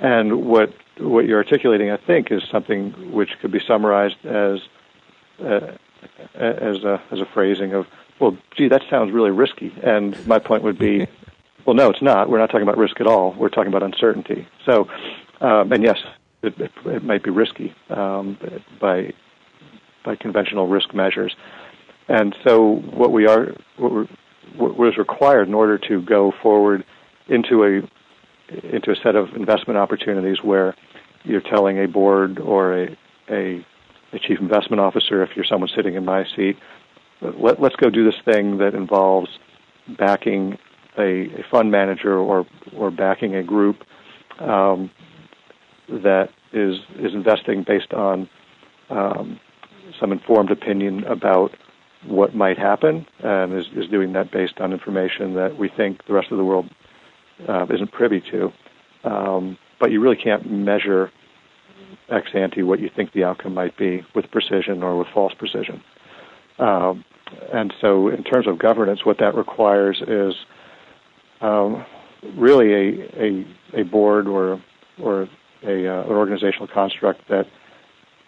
And 0.00 0.44
what 0.46 0.74
what 0.98 1.26
you're 1.26 1.38
articulating, 1.38 1.90
I 1.90 1.96
think, 1.96 2.30
is 2.30 2.42
something 2.50 3.12
which 3.12 3.38
could 3.40 3.52
be 3.52 3.60
summarized 3.66 4.24
as 4.24 4.60
uh, 5.42 5.72
as 6.34 6.84
a 6.84 7.02
as 7.10 7.20
a 7.20 7.26
phrasing 7.32 7.72
of, 7.72 7.86
well, 8.20 8.36
gee, 8.56 8.68
that 8.68 8.82
sounds 8.90 9.12
really 9.12 9.30
risky. 9.30 9.72
And 9.82 10.14
my 10.26 10.38
point 10.38 10.62
would 10.62 10.78
be, 10.78 11.06
well, 11.64 11.74
no, 11.74 11.90
it's 11.90 12.02
not. 12.02 12.28
We're 12.28 12.38
not 12.38 12.50
talking 12.50 12.62
about 12.62 12.78
risk 12.78 13.00
at 13.00 13.06
all. 13.06 13.32
We're 13.32 13.48
talking 13.48 13.68
about 13.68 13.82
uncertainty. 13.82 14.46
So, 14.66 14.88
um, 15.40 15.72
and 15.72 15.82
yes, 15.82 15.98
it, 16.44 16.60
it, 16.60 16.70
it 16.86 17.04
might 17.04 17.22
be 17.22 17.30
risky 17.30 17.74
um, 17.90 18.38
by 18.80 19.12
by 20.04 20.14
conventional 20.14 20.68
risk 20.68 20.94
measures. 20.94 21.34
And 22.08 22.36
so, 22.46 22.82
what 22.92 23.12
we 23.12 23.26
are, 23.26 23.54
what, 23.78 24.08
what 24.56 24.76
was 24.76 24.98
required 24.98 25.48
in 25.48 25.54
order 25.54 25.78
to 25.78 26.02
go 26.02 26.32
forward 26.42 26.84
into 27.28 27.64
a 27.64 28.66
into 28.74 28.90
a 28.90 28.96
set 28.96 29.16
of 29.16 29.34
investment 29.34 29.78
opportunities 29.78 30.42
where 30.42 30.74
you're 31.24 31.40
telling 31.40 31.78
a 31.78 31.88
board 31.88 32.38
or 32.38 32.82
a, 32.82 32.96
a, 33.30 33.66
a 34.12 34.18
chief 34.18 34.38
investment 34.38 34.80
officer, 34.80 35.22
if 35.22 35.30
you're 35.34 35.46
someone 35.46 35.70
sitting 35.74 35.94
in 35.94 36.04
my 36.04 36.24
seat, 36.36 36.58
let, 37.22 37.58
us 37.58 37.72
go 37.78 37.88
do 37.88 38.04
this 38.04 38.20
thing 38.26 38.58
that 38.58 38.74
involves 38.74 39.30
backing 39.96 40.58
a, 40.98 41.40
a 41.40 41.44
fund 41.50 41.70
manager 41.70 42.18
or 42.18 42.46
or 42.76 42.90
backing 42.90 43.34
a 43.34 43.42
group 43.42 43.82
um, 44.40 44.90
that 45.88 46.30
is 46.52 46.76
is 46.98 47.14
investing 47.14 47.64
based 47.66 47.92
on 47.92 48.28
um, 48.90 49.40
some 50.00 50.12
informed 50.12 50.50
opinion 50.50 51.04
about 51.04 51.52
what 52.06 52.34
might 52.34 52.58
happen, 52.58 53.06
and 53.20 53.52
is, 53.54 53.66
is 53.74 53.88
doing 53.90 54.12
that 54.12 54.30
based 54.30 54.60
on 54.60 54.72
information 54.72 55.34
that 55.34 55.58
we 55.58 55.68
think 55.68 56.06
the 56.06 56.12
rest 56.12 56.30
of 56.30 56.38
the 56.38 56.44
world 56.44 56.68
uh, 57.48 57.66
isn't 57.72 57.92
privy 57.92 58.20
to. 58.20 58.52
Um, 59.04 59.58
but 59.80 59.90
you 59.90 60.00
really 60.00 60.16
can't 60.16 60.50
measure 60.50 61.10
ex 62.10 62.28
ante 62.34 62.62
what 62.62 62.80
you 62.80 62.90
think 62.94 63.12
the 63.12 63.24
outcome 63.24 63.54
might 63.54 63.76
be 63.76 64.02
with 64.14 64.30
precision 64.30 64.82
or 64.82 64.98
with 64.98 65.08
false 65.12 65.32
precision. 65.34 65.82
Um, 66.58 67.04
and 67.52 67.72
so, 67.80 68.08
in 68.08 68.22
terms 68.22 68.46
of 68.46 68.58
governance, 68.58 69.04
what 69.04 69.18
that 69.18 69.34
requires 69.34 70.02
is 70.06 70.34
um, 71.40 71.84
really 72.36 72.72
a, 72.72 73.46
a, 73.76 73.80
a 73.80 73.82
board 73.84 74.28
or 74.28 74.62
or 75.02 75.28
a, 75.64 75.88
uh, 75.88 76.04
an 76.04 76.12
organizational 76.12 76.68
construct 76.68 77.28
that 77.28 77.46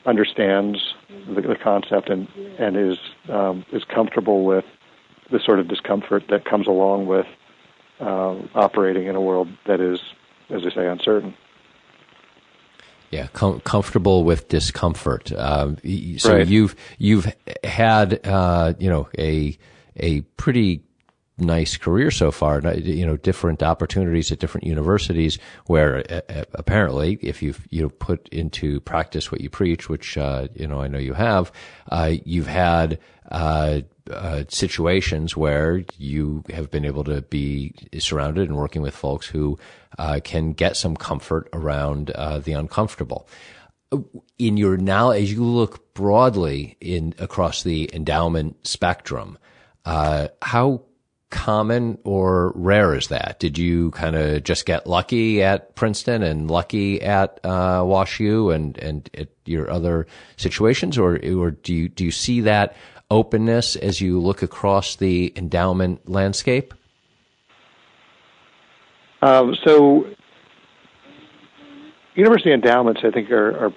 understands 0.05 0.95
the, 1.35 1.41
the 1.41 1.57
concept 1.57 2.09
and 2.09 2.29
and 2.59 2.77
is 2.77 2.99
um, 3.29 3.65
is 3.73 3.85
comfortable 3.85 4.45
with 4.45 4.65
the 5.31 5.41
sort 5.41 5.59
of 5.59 5.69
discomfort 5.69 6.25
that 6.31 6.45
comes 6.45 6.67
along 6.67 7.07
with 7.07 7.27
uh, 8.01 8.37
operating 8.55 9.07
in 9.07 9.17
a 9.17 9.21
world 9.21 9.49
that 9.67 9.81
is, 9.81 10.01
as 10.51 10.63
I 10.65 10.75
say, 10.75 10.87
uncertain. 10.87 11.35
Yeah, 13.11 13.29
com- 13.29 13.61
comfortable 13.61 14.25
with 14.25 14.49
discomfort. 14.49 15.33
Uh, 15.33 15.75
so 16.19 16.37
right. 16.37 16.47
you've 16.47 16.75
you've 16.99 17.33
had 17.65 18.21
uh, 18.27 18.75
you 18.79 18.91
know 18.91 19.09
a 19.19 19.57
a 19.97 20.21
pretty 20.37 20.83
nice 21.39 21.77
career 21.77 22.11
so 22.11 22.31
far. 22.31 22.61
You 22.61 23.07
know, 23.07 23.17
different 23.17 23.63
opportunities 23.63 24.33
at 24.33 24.39
different 24.39 24.67
universities 24.67 25.39
where 25.67 25.99
uh, 26.11 26.21
uh, 26.29 26.45
apparently, 26.55 27.19
if 27.23 27.43
you've 27.43 27.67
you 27.71 27.83
know 27.83 27.89
put 27.89 28.29
into 28.29 28.81
practice 28.81 29.31
what 29.31 29.41
you 29.41 29.51
preach, 29.51 29.89
which 29.89 30.17
uh, 30.17 30.49
you 30.55 30.67
know 30.67 30.81
I 30.81 30.89
know 30.89 30.99
you 30.99 31.15
have, 31.15 31.53
uh, 31.91 32.13
you've 32.25 32.49
had. 32.49 32.99
Uh, 33.29 33.81
situations 34.49 35.37
where 35.37 35.83
you 35.99 36.45
have 36.51 36.71
been 36.71 36.85
able 36.85 37.03
to 37.03 37.23
be 37.23 37.75
surrounded 37.99 38.49
and 38.49 38.57
working 38.57 38.81
with 38.81 38.95
folks 38.95 39.27
who 39.27 39.59
can 40.23 40.53
get 40.53 40.77
some 40.77 40.95
comfort 40.95 41.49
around 41.53 42.13
the 42.45 42.53
uncomfortable 42.53 43.29
in 44.39 44.57
your 44.57 44.77
now 44.77 45.11
as 45.11 45.33
you 45.33 45.43
look 45.43 45.93
broadly 45.93 46.77
in 46.81 47.15
across 47.19 47.65
the 47.65 47.91
endowment 47.93 48.65
spectrum 48.65 49.37
uh, 49.87 50.29
how 50.43 50.83
common 51.37 51.99
or 52.03 52.53
rare 52.55 52.95
is 52.95 53.09
that? 53.09 53.39
Did 53.39 53.59
you 53.59 53.91
kind 53.91 54.17
of 54.17 54.43
just 54.43 54.65
get 54.65 54.87
lucky 54.87 55.43
at 55.43 55.75
Princeton 55.75 56.23
and 56.23 56.51
lucky 56.51 57.03
at 57.03 57.39
uh, 57.45 57.83
WashU 57.83 58.55
and 58.55 58.79
and 58.79 59.11
at 59.13 59.29
your 59.45 59.71
other 59.71 60.07
situations, 60.39 60.97
or 60.97 61.21
or 61.37 61.51
do 61.51 61.75
you 61.75 61.89
do 61.91 62.07
you 62.07 62.11
see 62.11 62.41
that 62.41 62.75
openness 63.11 63.77
as 63.77 64.01
you 64.01 64.19
look 64.19 64.43
across 64.43 64.97
the 64.97 65.33
endowment 65.37 66.09
landscape? 66.09 66.73
Um, 69.21 69.57
so, 69.63 70.07
university 72.15 72.53
endowments, 72.53 73.03
I 73.05 73.11
think, 73.11 73.31
are, 73.31 73.67
are, 73.67 73.75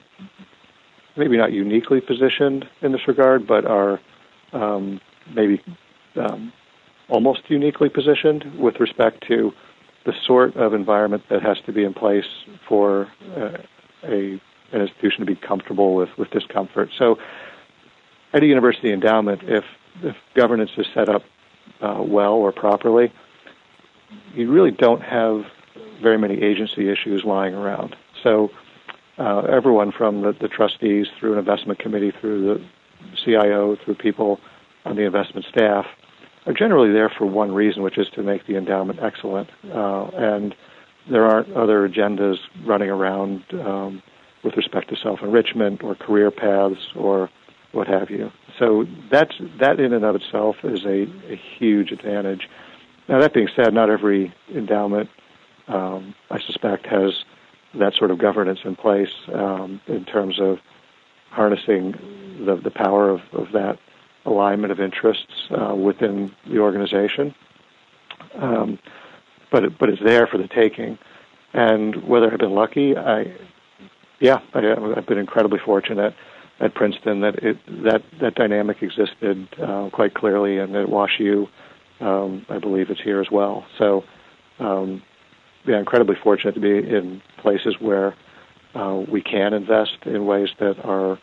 maybe 1.17 1.37
not 1.37 1.51
uniquely 1.51 1.99
positioned 1.99 2.65
in 2.81 2.93
this 2.93 3.07
regard, 3.07 3.45
but 3.45 3.65
are 3.65 3.99
um, 4.53 5.01
maybe 5.33 5.61
um, 6.15 6.53
almost 7.09 7.41
uniquely 7.49 7.89
positioned 7.89 8.59
with 8.59 8.79
respect 8.79 9.25
to 9.27 9.51
the 10.05 10.13
sort 10.25 10.55
of 10.55 10.73
environment 10.73 11.23
that 11.29 11.41
has 11.41 11.57
to 11.65 11.73
be 11.73 11.83
in 11.83 11.93
place 11.93 12.25
for 12.67 13.07
uh, 13.35 13.57
a 14.03 14.39
an 14.71 14.81
institution 14.81 15.21
to 15.21 15.25
be 15.25 15.35
comfortable 15.35 15.95
with, 15.95 16.09
with 16.17 16.29
discomfort. 16.29 16.89
So, 16.97 17.17
at 18.33 18.43
a 18.43 18.45
university 18.45 18.91
endowment, 18.91 19.41
if 19.43 19.63
if 20.03 20.15
governance 20.35 20.71
is 20.77 20.85
set 20.93 21.09
up 21.09 21.23
uh, 21.81 22.01
well 22.05 22.33
or 22.33 22.51
properly, 22.51 23.11
you 24.33 24.51
really 24.51 24.71
don't 24.71 25.01
have 25.01 25.45
very 26.01 26.17
many 26.17 26.41
agency 26.41 26.89
issues 26.89 27.23
lying 27.23 27.53
around. 27.53 27.95
So, 28.23 28.51
uh, 29.17 29.41
everyone 29.41 29.91
from 29.91 30.21
the, 30.21 30.33
the 30.33 30.47
trustees 30.47 31.07
through 31.19 31.33
an 31.33 31.39
investment 31.39 31.79
committee, 31.79 32.11
through 32.11 32.41
the 32.43 32.65
CIO, 33.25 33.75
through 33.75 33.95
people 33.95 34.39
on 34.85 34.95
the 34.95 35.03
investment 35.03 35.45
staff, 35.45 35.85
are 36.46 36.53
generally 36.53 36.91
there 36.91 37.10
for 37.10 37.25
one 37.25 37.51
reason, 37.53 37.84
which 37.84 37.98
is 37.98 38.08
to 38.10 38.24
make 38.24 38.48
the 38.48 38.55
endowment 38.55 39.00
excellent. 39.01 39.50
Uh, 39.72 40.05
and 40.13 40.55
there 41.10 41.25
aren't 41.25 41.51
other 41.53 41.88
agendas 41.88 42.38
running 42.65 42.89
around 42.89 43.43
um, 43.53 44.01
with 44.43 44.55
respect 44.55 44.89
to 44.89 44.96
self 44.96 45.22
enrichment 45.22 45.84
or 45.84 45.96
career 45.96 46.31
paths 46.31 46.89
or 46.96 47.29
what 47.72 47.88
have 47.88 48.10
you. 48.10 48.31
So 48.58 48.86
that's 49.12 49.36
that 49.60 49.79
in 49.79 49.93
and 49.93 50.03
of 50.03 50.15
itself 50.15 50.58
is 50.63 50.86
a, 50.86 51.03
a 51.31 51.36
huge 51.36 51.91
advantage. 51.91 52.50
Now 53.08 53.19
that 53.19 53.34
being 53.34 53.50
said, 53.55 53.74
not 53.74 53.89
every 53.89 54.34
endowment, 54.53 55.10
um, 55.67 56.15
I 56.29 56.39
suspect, 56.39 56.86
has 56.88 57.24
that 57.75 57.93
sort 57.93 58.12
of 58.12 58.17
governance 58.17 58.60
in 58.63 58.75
place 58.75 59.13
um, 59.34 59.81
in 59.88 60.05
terms 60.05 60.39
of 60.39 60.60
harnessing 61.29 61.91
the, 62.46 62.55
the 62.55 62.72
power 62.72 63.10
of, 63.10 63.22
of 63.34 63.51
that 63.53 63.77
alignment 64.25 64.71
of 64.71 64.79
interests 64.79 65.49
uh, 65.51 65.73
within 65.75 66.31
the 66.49 66.59
organization. 66.59 67.33
Um, 68.35 68.79
but 69.51 69.63
it, 69.63 69.79
but 69.79 69.89
it's 69.89 70.01
there 70.03 70.27
for 70.27 70.38
the 70.38 70.47
taking. 70.47 70.97
And 71.53 72.07
whether 72.07 72.31
I've 72.31 72.39
been 72.39 72.51
lucky, 72.51 72.95
I 72.95 73.33
yeah, 74.19 74.39
I, 74.53 74.61
have 74.95 75.07
been 75.07 75.17
incredibly 75.17 75.59
fortunate 75.59 76.13
at 76.59 76.75
Princeton 76.75 77.21
that 77.21 77.35
it, 77.35 77.57
that 77.83 78.03
that 78.21 78.35
dynamic 78.35 78.83
existed 78.83 79.47
uh, 79.61 79.89
quite 79.91 80.13
clearly, 80.13 80.57
and 80.57 80.75
at 80.75 80.88
WashU, 80.88 81.47
um, 82.01 82.45
I 82.49 82.59
believe 82.59 82.89
it's 82.89 83.01
here 83.01 83.21
as 83.21 83.31
well. 83.31 83.65
So, 83.77 84.03
um, 84.59 85.01
yeah, 85.65 85.79
incredibly 85.79 86.15
fortunate 86.21 86.53
to 86.55 86.61
be 86.61 86.77
in 86.77 87.21
places 87.38 87.75
where 87.79 88.13
uh, 88.75 89.03
we 89.09 89.21
can 89.21 89.53
invest 89.53 89.97
in 90.05 90.25
ways 90.25 90.49
that 90.59 90.77
are, 90.83 91.17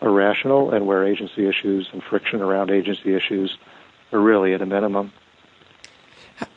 are 0.00 0.10
rational 0.10 0.72
and 0.72 0.86
where 0.86 1.06
agency 1.06 1.46
issues 1.48 1.88
and 1.92 2.02
friction 2.02 2.40
around 2.40 2.70
agency 2.70 3.14
issues 3.14 3.56
are 4.12 4.20
really 4.20 4.54
at 4.54 4.62
a 4.62 4.66
minimum. 4.66 5.12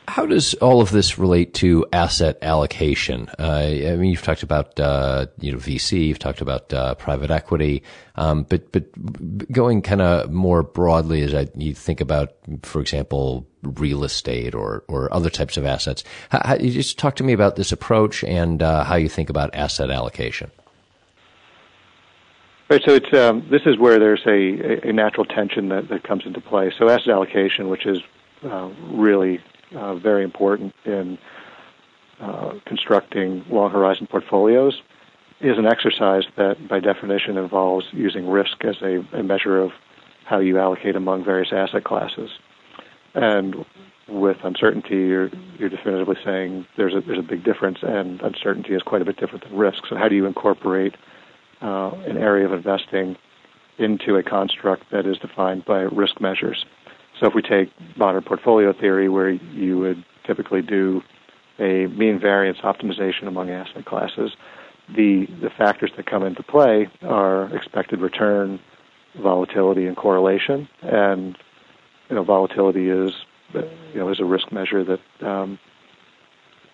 How 0.06 0.26
does 0.26 0.54
all 0.54 0.80
of 0.80 0.90
this 0.90 1.18
relate 1.18 1.54
to 1.54 1.86
asset 1.92 2.38
allocation? 2.40 3.28
Uh, 3.38 3.64
I 3.64 3.96
mean, 3.96 4.10
you've 4.10 4.22
talked 4.22 4.42
about 4.42 4.78
uh, 4.78 5.26
you 5.38 5.52
know 5.52 5.58
VC, 5.58 6.06
you've 6.06 6.18
talked 6.18 6.40
about 6.40 6.72
uh, 6.72 6.94
private 6.94 7.30
equity, 7.30 7.82
um, 8.16 8.44
but 8.44 8.70
but 8.70 8.84
going 9.50 9.82
kind 9.82 10.00
of 10.02 10.30
more 10.30 10.62
broadly 10.62 11.22
as 11.22 11.34
I, 11.34 11.48
you 11.54 11.74
think 11.74 12.00
about, 12.00 12.34
for 12.62 12.80
example, 12.80 13.46
real 13.62 14.04
estate 14.04 14.54
or 14.54 14.84
or 14.88 15.12
other 15.12 15.30
types 15.30 15.56
of 15.56 15.66
assets. 15.66 16.04
How, 16.30 16.40
how, 16.44 16.54
you 16.56 16.70
just 16.70 16.98
talk 16.98 17.16
to 17.16 17.24
me 17.24 17.32
about 17.32 17.56
this 17.56 17.72
approach 17.72 18.22
and 18.24 18.62
uh, 18.62 18.84
how 18.84 18.96
you 18.96 19.08
think 19.08 19.30
about 19.30 19.54
asset 19.54 19.90
allocation. 19.90 20.50
Right. 22.70 22.82
So 22.82 22.94
it's 22.94 23.12
um, 23.12 23.46
this 23.50 23.62
is 23.66 23.78
where 23.78 23.98
there's 23.98 24.22
a, 24.26 24.88
a 24.88 24.92
natural 24.92 25.26
tension 25.26 25.68
that, 25.68 25.88
that 25.88 26.02
comes 26.02 26.24
into 26.24 26.40
play. 26.40 26.72
So 26.78 26.88
asset 26.88 27.08
allocation, 27.08 27.68
which 27.68 27.84
is 27.84 27.98
uh, 28.42 28.70
really 28.90 29.40
uh, 29.74 29.96
very 29.96 30.24
important 30.24 30.74
in 30.86 31.18
uh, 32.20 32.54
constructing 32.64 33.44
long 33.50 33.70
horizon 33.70 34.06
portfolios, 34.06 34.80
is 35.40 35.58
an 35.58 35.66
exercise 35.66 36.24
that, 36.36 36.68
by 36.68 36.80
definition, 36.80 37.36
involves 37.36 37.86
using 37.92 38.28
risk 38.28 38.64
as 38.64 38.76
a, 38.80 39.04
a 39.12 39.22
measure 39.22 39.60
of 39.60 39.72
how 40.24 40.38
you 40.38 40.58
allocate 40.58 40.96
among 40.96 41.22
various 41.22 41.52
asset 41.52 41.84
classes. 41.84 42.30
And 43.14 43.66
with 44.08 44.38
uncertainty, 44.42 44.96
you're, 44.96 45.30
you're 45.58 45.68
definitively 45.68 46.16
saying 46.24 46.66
there's 46.76 46.94
a, 46.94 47.02
there's 47.02 47.18
a 47.18 47.22
big 47.22 47.44
difference, 47.44 47.78
and 47.82 48.22
uncertainty 48.22 48.74
is 48.74 48.82
quite 48.82 49.02
a 49.02 49.04
bit 49.04 49.18
different 49.18 49.44
than 49.44 49.56
risk. 49.56 49.84
So, 49.86 49.96
how 49.96 50.08
do 50.08 50.14
you 50.14 50.24
incorporate 50.24 50.94
uh, 51.62 51.90
an 52.06 52.16
area 52.16 52.46
of 52.46 52.52
investing 52.52 53.16
into 53.78 54.16
a 54.16 54.22
construct 54.22 54.90
that 54.92 55.06
is 55.06 55.18
defined 55.18 55.64
by 55.64 55.80
risk 55.80 56.20
measures? 56.20 56.64
So, 57.20 57.26
if 57.26 57.34
we 57.34 57.42
take 57.42 57.70
modern 57.96 58.22
portfolio 58.22 58.72
theory, 58.72 59.08
where 59.08 59.30
you 59.30 59.78
would 59.78 60.04
typically 60.26 60.62
do 60.62 61.02
a 61.58 61.86
mean 61.86 62.18
variance 62.20 62.58
optimization 62.58 63.28
among 63.28 63.50
asset 63.50 63.84
classes, 63.84 64.32
the 64.88 65.26
the 65.40 65.50
factors 65.56 65.92
that 65.96 66.06
come 66.06 66.24
into 66.24 66.42
play 66.42 66.88
are 67.02 67.54
expected 67.56 68.00
return, 68.00 68.60
volatility, 69.22 69.86
and 69.86 69.96
correlation. 69.96 70.68
And 70.82 71.38
you 72.08 72.16
know, 72.16 72.24
volatility 72.24 72.90
is 72.90 73.12
you 73.52 74.00
know 74.00 74.10
is 74.10 74.20
a 74.20 74.24
risk 74.24 74.50
measure 74.52 74.84
that 74.84 75.26
um, 75.26 75.58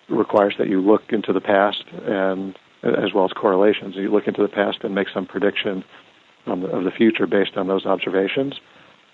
requires 0.09 0.55
that 0.57 0.67
you 0.67 0.81
look 0.81 1.03
into 1.09 1.33
the 1.33 1.41
past 1.41 1.83
and 2.05 2.57
as 2.83 3.13
well 3.13 3.25
as 3.25 3.31
correlations. 3.33 3.95
You 3.95 4.11
look 4.11 4.27
into 4.27 4.41
the 4.41 4.47
past 4.47 4.79
and 4.83 4.95
make 4.95 5.07
some 5.13 5.25
prediction 5.25 5.83
the, 6.45 6.51
of 6.51 6.83
the 6.83 6.91
future 6.91 7.27
based 7.27 7.57
on 7.57 7.67
those 7.67 7.85
observations. 7.85 8.59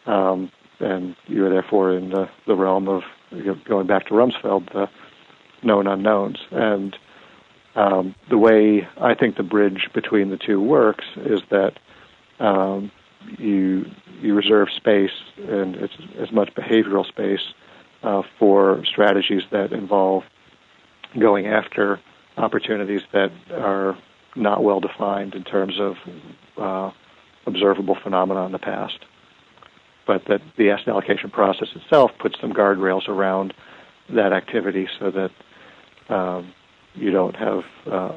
Um, 0.05 0.51
and 0.79 1.15
you 1.25 1.45
are 1.45 1.49
therefore 1.49 1.91
in 1.91 2.09
the, 2.09 2.29
the 2.45 2.55
realm 2.55 2.87
of 2.87 3.03
you 3.31 3.43
know, 3.43 3.57
going 3.65 3.87
back 3.87 4.07
to 4.07 4.13
Rumsfeld, 4.13 4.71
the 4.71 4.89
known 5.63 5.87
unknowns. 5.87 6.37
And 6.51 6.95
um, 7.75 8.15
the 8.29 8.37
way 8.37 8.87
I 8.99 9.13
think 9.15 9.37
the 9.37 9.43
bridge 9.43 9.89
between 9.93 10.29
the 10.29 10.37
two 10.37 10.61
works 10.61 11.05
is 11.17 11.41
that 11.49 11.73
um, 12.39 12.91
you 13.37 13.85
you 14.21 14.33
reserve 14.33 14.69
space 14.75 15.11
and 15.37 15.75
it's 15.75 15.93
as 16.19 16.31
much 16.31 16.53
behavioral 16.55 17.05
space 17.05 17.53
uh, 18.03 18.23
for 18.39 18.83
strategies 18.85 19.43
that 19.51 19.71
involve 19.71 20.23
going 21.19 21.45
after 21.45 21.99
opportunities 22.37 23.01
that 23.13 23.31
are 23.51 23.97
not 24.35 24.63
well 24.63 24.79
defined 24.79 25.33
in 25.33 25.43
terms 25.43 25.79
of 25.79 25.95
uh, 26.57 26.91
observable 27.45 27.97
phenomena 28.01 28.45
in 28.45 28.51
the 28.51 28.59
past, 28.59 28.99
but 30.05 30.23
that 30.27 30.41
the 30.57 30.69
asset 30.69 30.89
allocation 30.89 31.29
process 31.29 31.69
itself 31.75 32.11
puts 32.19 32.39
some 32.39 32.53
guardrails 32.53 33.07
around 33.07 33.53
that 34.09 34.31
activity 34.33 34.87
so 34.99 35.11
that 35.11 35.31
um, 36.13 36.53
you 36.93 37.11
don't 37.11 37.35
have 37.35 37.63
uh, 37.91 38.13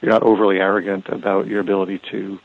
you're 0.00 0.12
not 0.12 0.22
overly 0.22 0.58
arrogant 0.58 1.08
about 1.08 1.46
your 1.46 1.60
ability 1.60 2.00
to 2.10 2.38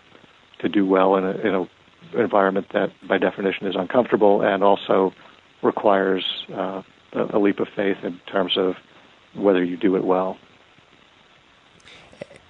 to 0.59 0.69
do 0.69 0.85
well 0.85 1.15
in 1.17 1.23
a, 1.23 1.31
in 1.31 1.55
a 1.55 1.69
environment 2.15 2.67
that, 2.73 2.91
by 3.07 3.17
definition, 3.17 3.67
is 3.67 3.75
uncomfortable 3.75 4.41
and 4.41 4.63
also 4.63 5.13
requires 5.61 6.23
uh, 6.53 6.81
a, 7.13 7.37
a 7.37 7.39
leap 7.39 7.59
of 7.59 7.67
faith 7.75 7.97
in 8.03 8.19
terms 8.31 8.57
of 8.57 8.75
whether 9.35 9.63
you 9.63 9.77
do 9.77 9.95
it 9.95 10.03
well. 10.03 10.37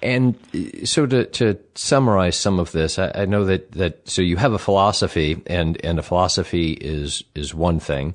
And 0.02 0.36
so 0.84 1.06
to, 1.06 1.24
to 1.24 1.58
summarize 1.74 2.36
some 2.36 2.60
of 2.60 2.72
this, 2.72 2.98
I, 2.98 3.10
I, 3.14 3.24
know 3.24 3.44
that, 3.46 3.72
that 3.72 4.08
so 4.08 4.22
you 4.22 4.36
have 4.36 4.52
a 4.52 4.58
philosophy 4.58 5.42
and, 5.46 5.84
and 5.84 5.98
a 5.98 6.02
philosophy 6.02 6.72
is 6.72 7.24
is 7.34 7.54
one 7.54 7.80
thing. 7.80 8.14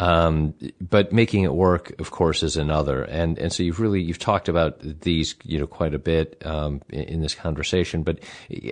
Um, 0.00 0.54
but 0.80 1.12
making 1.12 1.44
it 1.44 1.54
work, 1.54 1.98
of 2.00 2.10
course, 2.10 2.42
is 2.42 2.56
another. 2.56 3.04
And 3.04 3.38
and 3.38 3.52
so 3.52 3.62
you've 3.62 3.80
really 3.80 4.00
you've 4.00 4.18
talked 4.18 4.48
about 4.48 4.80
these, 4.80 5.34
you 5.44 5.58
know, 5.58 5.66
quite 5.66 5.94
a 5.94 5.98
bit 5.98 6.42
um, 6.44 6.82
in, 6.88 7.02
in, 7.04 7.20
this 7.20 7.34
conversation. 7.34 8.02
But 8.02 8.18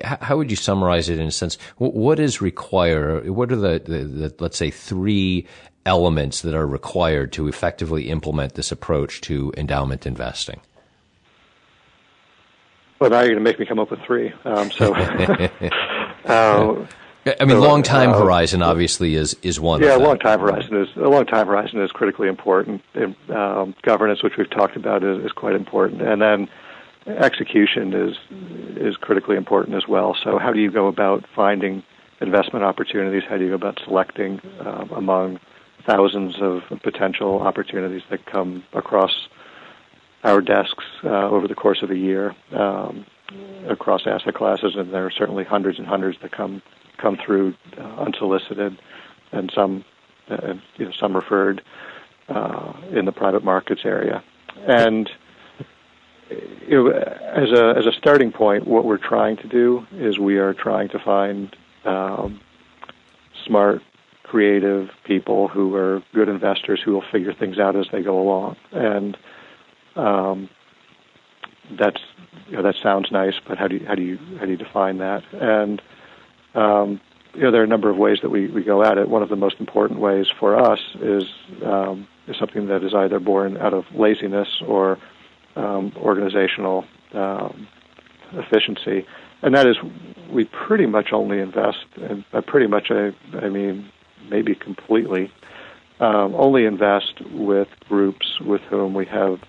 how 0.03 0.37
would 0.37 0.51
you 0.51 0.57
summarize 0.57 1.09
it 1.09 1.21
in 1.21 1.27
a 1.27 1.31
sense? 1.31 1.59
What 1.79 2.19
is 2.19 2.41
required? 2.41 3.29
What 3.31 3.53
are 3.53 3.57
the, 3.57 3.81
the, 3.85 4.05
the 4.05 4.35
let's 4.41 4.57
say 4.57 4.71
three 4.71 5.47
elements 5.87 6.43
that 6.43 6.55
are 6.55 6.67
required 6.67 7.33
to 7.33 7.49
effectively 7.49 8.09
implement 8.09 8.55
this 8.55 8.73
approach 8.73 9.21
to 9.23 9.53
endowment 9.57 10.07
investing? 10.07 10.61
Well, 13.03 13.11
now 13.11 13.19
you're 13.23 13.35
going 13.35 13.45
to 13.45 13.51
make 13.51 13.59
me 13.59 13.67
come 13.67 13.81
up 13.81 13.91
with 13.91 13.99
three. 14.03 14.33
Um, 14.45 14.71
so. 14.71 14.95
uh, 16.25 16.87
I 17.27 17.45
mean, 17.45 17.49
so, 17.49 17.61
long 17.61 17.83
time 17.83 18.11
uh, 18.11 18.19
horizon 18.21 18.63
obviously 18.63 19.17
is 19.17 19.37
is 19.43 19.59
one. 19.59 19.83
Yeah, 19.83 19.97
long 19.97 20.21
time 20.21 20.39
horizon 20.39 20.77
is 20.77 20.89
a 20.95 21.09
long 21.09 21.27
time 21.27 21.49
horizon 21.49 21.83
is 21.83 21.91
critically 21.91 22.29
important. 22.29 22.81
Um, 23.29 23.75
governance, 23.83 24.23
which 24.23 24.37
we've 24.37 24.49
talked 24.49 24.77
about, 24.77 25.03
is, 25.03 25.25
is 25.25 25.33
quite 25.33 25.57
important, 25.57 26.01
and 26.01 26.23
then 26.23 26.49
execution 27.09 27.93
is 27.93 28.17
is 28.77 28.97
critically 28.99 29.35
important 29.35 29.77
as 29.77 29.89
well. 29.89 30.17
So, 30.23 30.39
how 30.39 30.53
do 30.53 30.61
you 30.61 30.71
go 30.71 30.87
about 30.87 31.25
finding 31.35 31.83
investment 32.21 32.65
opportunities? 32.65 33.25
How 33.29 33.37
do 33.37 33.43
you 33.43 33.51
go 33.51 33.57
about 33.57 33.81
selecting 33.85 34.41
um, 34.61 34.91
among 34.93 35.41
thousands 35.85 36.41
of 36.41 36.63
potential 36.85 37.41
opportunities 37.41 38.03
that 38.11 38.27
come 38.27 38.63
across 38.73 39.27
our 40.25 40.41
desks 40.41 40.85
uh, 41.05 41.29
over 41.29 41.49
the 41.49 41.55
course 41.55 41.83
of 41.83 41.91
a 41.91 41.97
year 41.97 42.35
um, 42.53 43.05
across 43.69 44.07
asset 44.07 44.35
classes? 44.35 44.75
And 44.77 44.93
there 44.93 45.07
are 45.07 45.11
certainly 45.11 45.45
hundreds 45.45 45.79
and 45.79 45.87
hundreds 45.87 46.19
that 46.23 46.33
come 46.33 46.63
come 46.99 47.17
through 47.17 47.55
uh, 47.79 47.83
unsolicited, 48.01 48.79
and 49.33 49.51
some 49.55 49.85
uh, 50.31 50.55
you 50.77 50.85
know, 50.85 50.93
some 50.93 51.15
referred 51.15 51.63
uh, 52.29 52.73
in 52.93 53.05
the 53.05 53.13
private 53.13 53.45
markets 53.45 53.83
area. 53.85 54.23
And 54.67 55.11
know, 56.69 56.89
as 56.89 57.51
a 57.51 57.75
as 57.77 57.87
a 57.87 57.93
starting 57.93 58.33
point, 58.33 58.67
what 58.67 58.85
we're 58.85 58.99
trying 58.99 59.37
to 59.39 59.49
do 59.49 59.87
is 59.93 60.19
we 60.19 60.39
are 60.39 60.55
trying 60.55 60.89
to 60.91 60.99
find 60.99 61.55
um, 61.85 62.41
smart, 63.47 63.83
creative 64.23 64.89
people 65.05 65.49
who 65.49 65.75
are 65.75 66.03
good 66.15 66.29
investors 66.29 66.81
who 66.85 66.93
will 66.93 67.05
figure 67.13 67.35
things 67.35 67.59
out 67.59 67.77
as 67.77 67.87
they 67.93 68.03
go 68.03 68.21
along. 68.21 68.57
And 68.73 69.17
um, 69.97 70.49
that's 71.79 72.01
you 72.49 72.57
know, 72.57 72.63
that 72.63 72.75
sounds 72.83 73.11
nice, 73.11 73.35
but 73.47 73.59
how 73.59 73.69
do 73.69 73.77
you 73.77 73.87
how 73.87 73.95
do 73.95 74.03
you 74.03 74.19
how 74.39 74.45
do 74.45 74.51
you 74.51 74.57
define 74.57 74.99
that? 74.99 75.23
And 75.33 75.81
um, 76.55 77.01
you 77.35 77.43
know, 77.43 77.51
there 77.51 77.61
are 77.61 77.65
a 77.65 77.69
number 77.69 77.89
of 77.89 77.97
ways 77.97 78.19
that 78.23 78.31
we, 78.31 78.49
we 78.49 78.63
go 78.63 78.83
at 78.85 78.99
it. 78.99 79.09
One 79.09 79.23
of 79.23 79.29
the 79.29 79.37
most 79.37 79.57
important 79.59 80.01
ways 80.01 80.27
for 80.39 80.57
us 80.57 80.81
is, 81.01 81.25
um, 81.65 82.07
is 82.27 82.37
something 82.39 82.67
that 82.69 82.85
is 82.85 82.95
either 82.95 83.19
born 83.19 83.57
out 83.57 83.73
of 83.73 83.85
laziness 83.95 84.61
or 84.67 84.99
um, 85.57 85.93
organizational 85.97 86.85
um, 87.15 87.67
efficiency, 88.33 89.07
and 89.43 89.55
that 89.55 89.67
is 89.67 89.77
we 90.31 90.45
pretty 90.45 90.87
much 90.87 91.13
only 91.13 91.41
invest, 91.41 91.87
and 92.01 92.25
by 92.33 92.41
pretty 92.41 92.67
much 92.67 92.91
I, 92.91 93.13
I 93.37 93.49
mean 93.49 93.91
maybe 94.31 94.55
completely, 94.55 95.31
um, 96.01 96.35
only 96.35 96.65
invest 96.65 97.21
with 97.33 97.69
groups 97.89 98.41
with 98.41 98.61
whom 98.63 98.95
we 98.95 99.05
have 99.07 99.41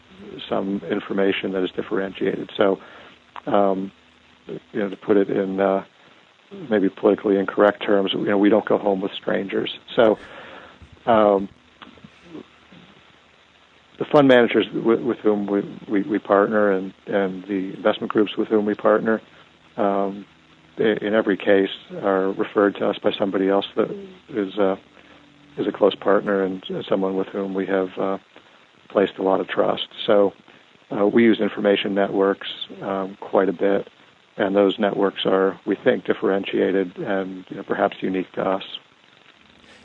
some 0.50 0.82
information 0.90 1.52
that 1.54 1.64
is 1.64 1.72
differentiated. 1.72 2.52
So, 2.58 2.80
um, 3.46 3.92
you 4.48 4.80
know, 4.80 4.90
to 4.90 4.98
put 4.98 5.18
it 5.18 5.30
in 5.30 5.60
uh, 5.60 5.86
maybe 6.70 6.90
politically 6.90 7.38
incorrect 7.38 7.84
terms, 7.84 8.12
you 8.14 8.26
know, 8.26 8.38
we 8.38 8.50
don't 8.50 8.66
go 8.66 8.78
home 8.78 9.02
with 9.02 9.12
strangers. 9.14 9.78
So, 9.96 10.18
um, 11.06 11.50
the 14.00 14.06
fund 14.06 14.28
managers 14.28 14.66
with, 14.74 15.02
with 15.02 15.18
whom 15.20 15.46
we, 15.46 15.62
we, 15.90 16.02
we, 16.04 16.20
partner 16.20 16.72
and, 16.72 16.94
and 17.08 17.44
the 17.44 17.74
investment 17.76 18.12
groups 18.12 18.36
with 18.38 18.48
whom 18.48 18.66
we 18.66 18.74
partner, 18.74 19.22
um, 19.78 20.26
in 20.78 21.14
every 21.14 21.38
case, 21.38 21.70
are 22.02 22.32
referred 22.32 22.76
to 22.76 22.90
us 22.90 22.98
by 22.98 23.12
somebody 23.18 23.50
else 23.50 23.66
that 23.76 23.92
is 24.30 24.58
a, 24.58 24.80
is 25.58 25.68
a 25.68 25.72
close 25.72 25.94
partner 25.96 26.44
and 26.44 26.64
someone 26.90 27.16
with 27.16 27.28
whom 27.28 27.54
we 27.54 27.66
have 27.68 27.90
uh, 28.00 28.18
placed 28.94 29.18
a 29.18 29.24
lot 29.24 29.42
of 29.42 29.48
trust. 29.48 29.88
So 30.06 30.34
uh, 30.96 31.08
we 31.08 31.24
use 31.24 31.40
information 31.40 31.94
networks 31.94 32.48
um, 32.82 33.18
quite 33.20 33.50
a 33.50 33.54
bit, 33.54 33.90
and 34.38 34.56
those 34.56 34.80
networks 34.80 35.26
are, 35.26 35.60
we 35.66 35.76
think, 35.76 36.06
differentiated 36.06 36.98
and 36.98 37.46
you 37.50 37.58
know, 37.58 37.64
perhaps 37.64 37.98
unique 38.02 38.32
to 38.34 38.42
us. 38.42 38.64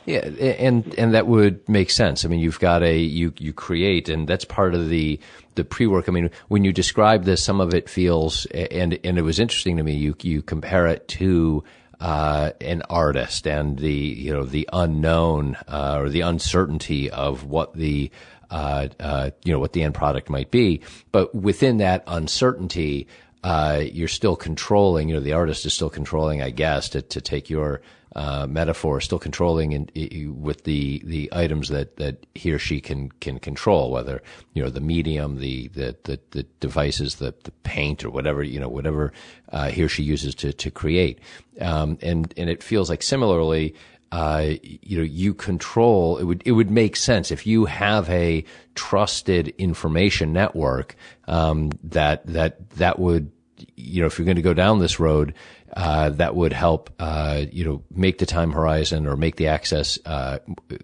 Yeah, 0.05 0.21
and 0.21 0.95
and 0.97 1.13
that 1.13 1.27
would 1.27 1.69
make 1.69 1.91
sense. 1.91 2.25
I 2.25 2.29
mean, 2.29 2.41
you've 2.41 2.61
got 2.61 2.83
a 2.83 2.97
you 2.97 3.35
you 3.37 3.53
create, 3.53 4.09
and 4.09 4.27
that's 4.27 4.45
part 4.45 4.75
of 4.75 4.89
the 4.89 5.21
the 5.55 5.65
pre 5.65 5.87
work. 5.87 6.09
I 6.09 6.13
mean, 6.13 6.31
when 6.49 6.65
you 6.65 6.73
describe 6.73 7.25
this, 7.25 7.43
some 7.43 7.61
of 7.61 7.75
it 7.75 7.91
feels, 7.91 8.47
and 8.47 8.99
and 9.05 9.19
it 9.19 9.23
was 9.23 9.39
interesting 9.39 9.77
to 9.77 9.83
me. 9.83 9.95
You 9.95 10.15
you 10.23 10.41
compare 10.41 10.87
it 10.87 11.09
to 11.09 11.63
uh, 12.01 12.53
an 12.61 12.83
artist 12.89 13.47
and 13.47 13.79
the 13.79 13.93
you 13.93 14.33
know 14.33 14.45
the 14.45 14.69
unknown 14.73 15.57
uh, 15.67 15.99
or 15.99 16.09
the 16.09 16.21
uncertainty 16.23 17.11
of 17.11 17.45
what 17.45 17.75
the 17.75 18.11
uh, 18.51 18.89
uh 19.01 19.31
you 19.45 19.53
know 19.53 19.59
what 19.59 19.73
the 19.73 19.83
end 19.83 19.95
product 19.95 20.31
might 20.31 20.51
be, 20.51 20.81
but 21.13 21.35
within 21.35 21.79
that 21.79 22.03
uncertainty, 22.07 23.07
uh, 23.45 23.83
you're 23.93 24.09
still 24.09 24.37
controlling. 24.37 25.09
You 25.09 25.15
know, 25.15 25.21
the 25.21 25.33
artist 25.33 25.67
is 25.67 25.75
still 25.75 25.91
controlling, 25.91 26.43
I 26.43 26.51
guess, 26.51 26.89
to 26.91 27.03
to 27.03 27.21
take 27.21 27.51
your 27.51 27.81
uh, 28.17 28.47
metaphor, 28.49 29.01
still 29.01 29.19
controlling 29.19 29.73
in, 29.73 29.85
in, 29.95 30.41
with 30.41 30.65
the 30.65 31.01
the 31.05 31.29
items 31.33 31.69
that, 31.69 31.97
that 31.99 32.27
he 32.35 32.51
or 32.51 32.59
she 32.59 32.81
can 32.81 33.11
can 33.21 33.39
control, 33.39 33.91
whether 33.91 34.23
you 34.55 34.63
know 34.63 34.71
the 34.71 34.81
medium, 34.81 35.39
the 35.39 35.69
the 35.69 35.97
the, 36.05 36.19
the 36.31 36.43
devices, 36.61 37.17
the 37.17 37.35
the 37.45 37.53
paint 37.63 38.05
or 38.05 38.11
whatever 38.11 38.43
you 38.43 38.59
know 38.59 38.69
whatever 38.69 39.13
uh, 39.53 39.69
he 39.69 39.83
or 39.83 39.89
she 39.89 40.03
uses 40.03 40.35
to 40.35 40.53
to 40.53 40.71
create, 40.71 41.21
um, 41.61 41.99
and 42.03 42.35
and 42.37 42.51
it 42.51 42.63
feels 42.63 42.91
like 42.91 43.03
similarly. 43.03 43.75
Uh, 44.11 44.55
you 44.63 44.97
know, 44.97 45.05
you 45.05 45.35
control. 45.35 46.17
It 46.19 46.25
would 46.25 46.43
it 46.47 46.53
would 46.53 46.71
make 46.71 46.97
sense 46.97 47.31
if 47.31 47.47
you 47.47 47.67
have 47.67 48.09
a 48.09 48.45
trusted 48.75 49.49
information 49.59 50.33
network 50.33 50.97
um, 51.27 51.71
that 51.85 52.27
that 52.27 52.71
that 52.71 52.99
would 52.99 53.31
you 53.77 54.01
know 54.01 54.07
if 54.07 54.19
you're 54.19 54.25
going 54.25 54.37
to 54.37 54.43
go 54.43 54.55
down 54.55 54.79
this 54.79 54.99
road, 54.99 55.35
uh, 55.77 56.11
that 56.11 56.35
would 56.35 56.53
help, 56.53 56.91
uh, 56.99 57.45
you 57.53 57.65
know, 57.65 57.83
make 57.95 58.19
the 58.19 58.27
time 58.27 58.53
horizon 58.53 59.07
or 59.07 59.17
make 59.17 59.37
the 59.37 59.49
access 59.49 59.99
uh, 60.07 60.39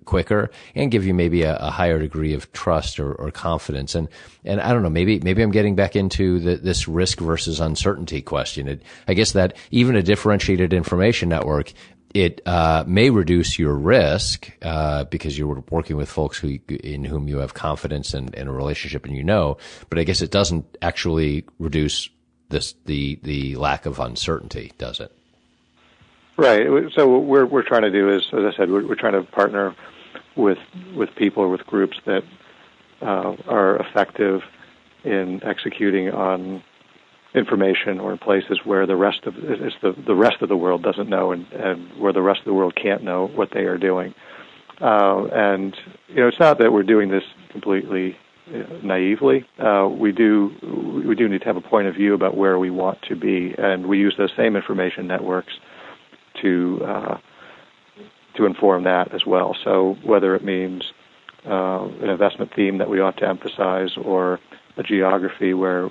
quicker 0.04 0.50
and 0.74 0.90
give 0.90 1.06
you 1.06 1.14
maybe 1.14 1.42
a, 1.42 1.56
a 1.56 1.70
higher 1.70 1.98
degree 1.98 2.34
of 2.34 2.52
trust 2.52 3.00
or, 3.00 3.14
or, 3.14 3.30
confidence. 3.30 3.94
And 3.94 4.08
and 4.44 4.60
I 4.60 4.72
don't 4.72 4.82
know, 4.82 4.90
maybe 4.90 5.18
maybe 5.20 5.42
I'm 5.42 5.50
getting 5.50 5.74
back 5.74 5.96
into 5.96 6.38
the, 6.38 6.56
this 6.56 6.86
risk 6.86 7.18
versus 7.18 7.60
uncertainty 7.60 8.20
question. 8.20 8.68
It, 8.68 8.82
I 9.08 9.14
guess 9.14 9.32
that 9.32 9.56
even 9.70 9.96
a 9.96 10.02
differentiated 10.02 10.72
information 10.72 11.28
network. 11.28 11.72
It 12.14 12.40
uh, 12.46 12.84
may 12.86 13.10
reduce 13.10 13.58
your 13.58 13.74
risk 13.74 14.52
uh, 14.62 15.04
because 15.04 15.36
you're 15.36 15.64
working 15.68 15.96
with 15.96 16.08
folks 16.08 16.38
who, 16.38 16.60
in 16.68 17.04
whom 17.04 17.26
you 17.26 17.38
have 17.38 17.54
confidence 17.54 18.14
and, 18.14 18.32
and 18.36 18.48
a 18.48 18.52
relationship, 18.52 19.04
and 19.04 19.16
you 19.16 19.24
know. 19.24 19.58
But 19.90 19.98
I 19.98 20.04
guess 20.04 20.22
it 20.22 20.30
doesn't 20.30 20.78
actually 20.80 21.44
reduce 21.58 22.08
this 22.50 22.74
the 22.84 23.18
the 23.22 23.56
lack 23.56 23.84
of 23.84 23.98
uncertainty, 23.98 24.72
does 24.78 25.00
it? 25.00 25.10
Right. 26.36 26.66
So 26.94 27.08
what 27.08 27.24
we're 27.24 27.46
we're 27.46 27.62
trying 27.62 27.82
to 27.82 27.90
do 27.90 28.08
is, 28.08 28.22
as 28.32 28.44
I 28.44 28.56
said, 28.56 28.70
we're, 28.70 28.86
we're 28.86 28.94
trying 28.94 29.14
to 29.14 29.22
partner 29.22 29.74
with 30.36 30.58
with 30.94 31.14
people 31.16 31.50
with 31.50 31.66
groups 31.66 31.96
that 32.06 32.22
uh, 33.02 33.36
are 33.48 33.76
effective 33.76 34.42
in 35.04 35.42
executing 35.44 36.10
on 36.10 36.62
information 37.34 37.98
or 37.98 38.12
in 38.12 38.18
places 38.18 38.60
where 38.64 38.86
the 38.86 38.96
rest 38.96 39.24
of 39.24 39.34
the 39.34 39.94
the 40.06 40.14
rest 40.14 40.40
of 40.40 40.48
the 40.48 40.56
world 40.56 40.82
doesn't 40.82 41.08
know 41.08 41.32
and, 41.32 41.50
and 41.52 41.90
where 42.00 42.12
the 42.12 42.22
rest 42.22 42.40
of 42.40 42.46
the 42.46 42.54
world 42.54 42.74
can't 42.76 43.02
know 43.02 43.26
what 43.28 43.50
they 43.52 43.64
are 43.64 43.78
doing. 43.78 44.14
Uh, 44.80 45.24
and 45.32 45.76
you 46.08 46.16
know, 46.16 46.28
it's 46.28 46.38
not 46.38 46.58
that 46.58 46.72
we're 46.72 46.82
doing 46.82 47.08
this 47.08 47.24
completely 47.50 48.16
naively. 48.82 49.44
Uh, 49.58 49.88
we 49.90 50.12
do 50.12 50.54
we 51.06 51.14
do 51.14 51.28
need 51.28 51.40
to 51.40 51.46
have 51.46 51.56
a 51.56 51.60
point 51.60 51.88
of 51.88 51.94
view 51.94 52.14
about 52.14 52.36
where 52.36 52.58
we 52.58 52.70
want 52.70 53.00
to 53.02 53.16
be, 53.16 53.54
and 53.56 53.86
we 53.86 53.98
use 53.98 54.14
those 54.16 54.32
same 54.36 54.56
information 54.56 55.06
networks 55.06 55.54
to 56.42 56.80
uh, 56.84 57.18
to 58.36 58.46
inform 58.46 58.84
that 58.84 59.14
as 59.14 59.24
well. 59.26 59.56
So 59.64 59.96
whether 60.02 60.34
it 60.34 60.44
means 60.44 60.92
uh, 61.46 61.84
an 61.84 62.10
investment 62.10 62.52
theme 62.54 62.78
that 62.78 62.90
we 62.90 63.00
ought 63.00 63.16
to 63.18 63.28
emphasize, 63.28 63.96
or 63.96 64.40
a 64.76 64.82
geography 64.82 65.54
where 65.54 65.88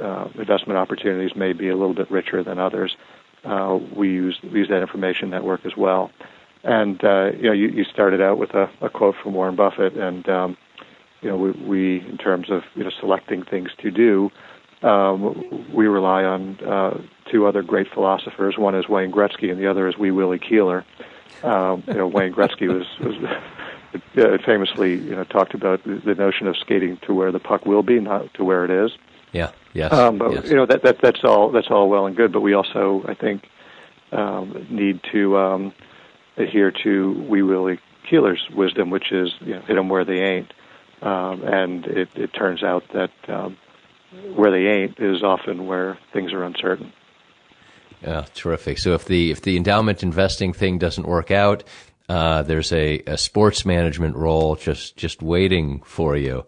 uh, 0.00 0.28
investment 0.34 0.78
opportunities 0.78 1.36
may 1.36 1.52
be 1.52 1.68
a 1.68 1.76
little 1.76 1.94
bit 1.94 2.10
richer 2.10 2.42
than 2.42 2.58
others, 2.58 2.96
uh, 3.44 3.78
we 3.96 4.08
use 4.08 4.38
we 4.42 4.60
use 4.60 4.68
that 4.68 4.80
information 4.80 5.30
network 5.30 5.66
as 5.66 5.76
well. 5.76 6.10
And 6.64 7.02
uh, 7.04 7.32
you 7.36 7.42
know, 7.42 7.52
you, 7.52 7.68
you 7.68 7.84
started 7.84 8.20
out 8.20 8.38
with 8.38 8.50
a, 8.54 8.70
a 8.80 8.88
quote 8.88 9.16
from 9.22 9.34
Warren 9.34 9.56
Buffett, 9.56 9.94
and 9.94 10.28
um, 10.28 10.56
you 11.20 11.28
know, 11.28 11.36
we, 11.36 11.50
we 11.50 12.08
in 12.08 12.18
terms 12.18 12.50
of 12.50 12.62
you 12.74 12.84
know 12.84 12.90
selecting 13.00 13.42
things 13.44 13.70
to 13.78 13.90
do, 13.90 14.30
um, 14.82 15.66
we 15.72 15.86
rely 15.86 16.24
on 16.24 16.58
uh, 16.60 17.00
two 17.30 17.46
other 17.46 17.62
great 17.62 17.88
philosophers. 17.92 18.56
One 18.58 18.74
is 18.74 18.88
Wayne 18.88 19.10
Gretzky, 19.10 19.50
and 19.50 19.60
the 19.60 19.66
other 19.66 19.88
is 19.88 19.98
Wee 19.98 20.12
Willie 20.12 20.38
Keeler. 20.38 20.84
Um, 21.42 21.82
you 21.88 21.94
know, 21.94 22.06
Wayne 22.06 22.32
Gretzky 22.32 22.68
was, 22.68 22.86
was 23.00 23.16
uh, 24.18 24.38
famously 24.44 24.94
you 24.94 25.16
know 25.16 25.24
talked 25.24 25.54
about 25.54 25.82
the 25.84 26.14
notion 26.14 26.46
of 26.46 26.56
skating 26.56 26.98
to 27.06 27.14
where 27.14 27.32
the 27.32 27.40
puck 27.40 27.66
will 27.66 27.82
be, 27.82 27.98
not 27.98 28.32
to 28.34 28.44
where 28.44 28.64
it 28.64 28.70
is. 28.70 28.92
Yeah. 29.32 29.50
Yes. 29.72 29.92
Um, 29.92 30.18
but 30.18 30.32
yes. 30.32 30.44
you 30.48 30.56
know 30.56 30.66
that, 30.66 30.82
that 30.82 31.00
that's 31.00 31.24
all 31.24 31.50
that's 31.50 31.68
all 31.70 31.88
well 31.88 32.06
and 32.06 32.16
good, 32.16 32.32
but 32.32 32.40
we 32.40 32.54
also 32.54 33.04
I 33.06 33.14
think 33.14 33.48
um, 34.12 34.66
need 34.70 35.00
to 35.12 35.36
um, 35.38 35.72
adhere 36.36 36.72
to 36.82 37.24
Wee 37.28 37.42
Willie 37.42 37.80
Keeler's 38.08 38.46
wisdom, 38.54 38.90
which 38.90 39.12
is 39.12 39.32
you 39.40 39.54
know 39.54 39.60
hit 39.60 39.74
them 39.74 39.88
where 39.88 40.04
they 40.04 40.20
ain't. 40.20 40.52
Um, 41.00 41.42
and 41.42 41.84
it, 41.86 42.08
it 42.14 42.32
turns 42.32 42.62
out 42.62 42.84
that 42.92 43.10
um, 43.26 43.56
where 44.34 44.50
they 44.50 44.68
ain't 44.68 45.00
is 45.00 45.22
often 45.24 45.66
where 45.66 45.98
things 46.12 46.32
are 46.32 46.44
uncertain. 46.44 46.92
Yeah, 48.02 48.26
terrific. 48.34 48.78
So 48.78 48.94
if 48.94 49.04
the 49.04 49.30
if 49.30 49.42
the 49.42 49.56
endowment 49.56 50.02
investing 50.02 50.52
thing 50.52 50.78
doesn't 50.78 51.06
work 51.06 51.30
out, 51.30 51.64
uh, 52.08 52.42
there's 52.42 52.72
a, 52.72 53.00
a 53.06 53.16
sports 53.16 53.64
management 53.64 54.16
role 54.16 54.56
just 54.56 54.96
just 54.96 55.22
waiting 55.22 55.82
for 55.82 56.16
you, 56.16 56.44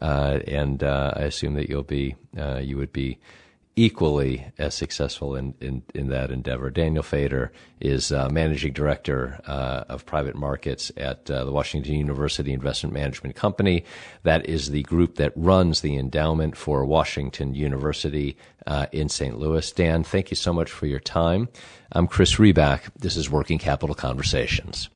uh, 0.00 0.40
and 0.46 0.82
uh, 0.82 1.12
I 1.16 1.22
assume 1.22 1.54
that 1.54 1.68
you'll 1.68 1.82
be 1.82 2.16
uh, 2.38 2.58
you 2.58 2.76
would 2.76 2.92
be 2.92 3.18
equally 3.78 4.46
as 4.56 4.74
successful 4.74 5.36
in, 5.36 5.54
in, 5.60 5.82
in 5.94 6.08
that 6.08 6.30
endeavor. 6.30 6.70
Daniel 6.70 7.02
Fader 7.02 7.52
is 7.78 8.10
uh, 8.10 8.26
managing 8.30 8.72
director 8.72 9.38
uh, 9.46 9.84
of 9.90 10.06
private 10.06 10.34
markets 10.34 10.90
at 10.96 11.26
the 11.26 11.52
Washington 11.52 11.94
University 11.94 12.54
Investment 12.54 12.94
Management 12.94 13.36
Company. 13.36 13.84
That 14.22 14.46
is 14.48 14.70
the 14.70 14.82
group 14.84 15.16
that 15.16 15.34
runs 15.36 15.82
the 15.82 15.94
endowment 15.96 16.56
for 16.56 16.86
Washington 16.86 17.54
University 17.54 18.38
in 18.92 19.10
St. 19.10 19.38
Louis. 19.38 19.70
Dan, 19.72 20.02
thank 20.04 20.30
you 20.30 20.36
so 20.36 20.54
much 20.54 20.70
for 20.70 20.86
your 20.86 21.00
time. 21.00 21.50
I'm 21.92 22.06
Chris 22.06 22.36
Riback. 22.36 22.90
This 22.98 23.16
is 23.16 23.30
Working 23.30 23.58
Capital 23.58 23.94
Conversations. 23.94 24.84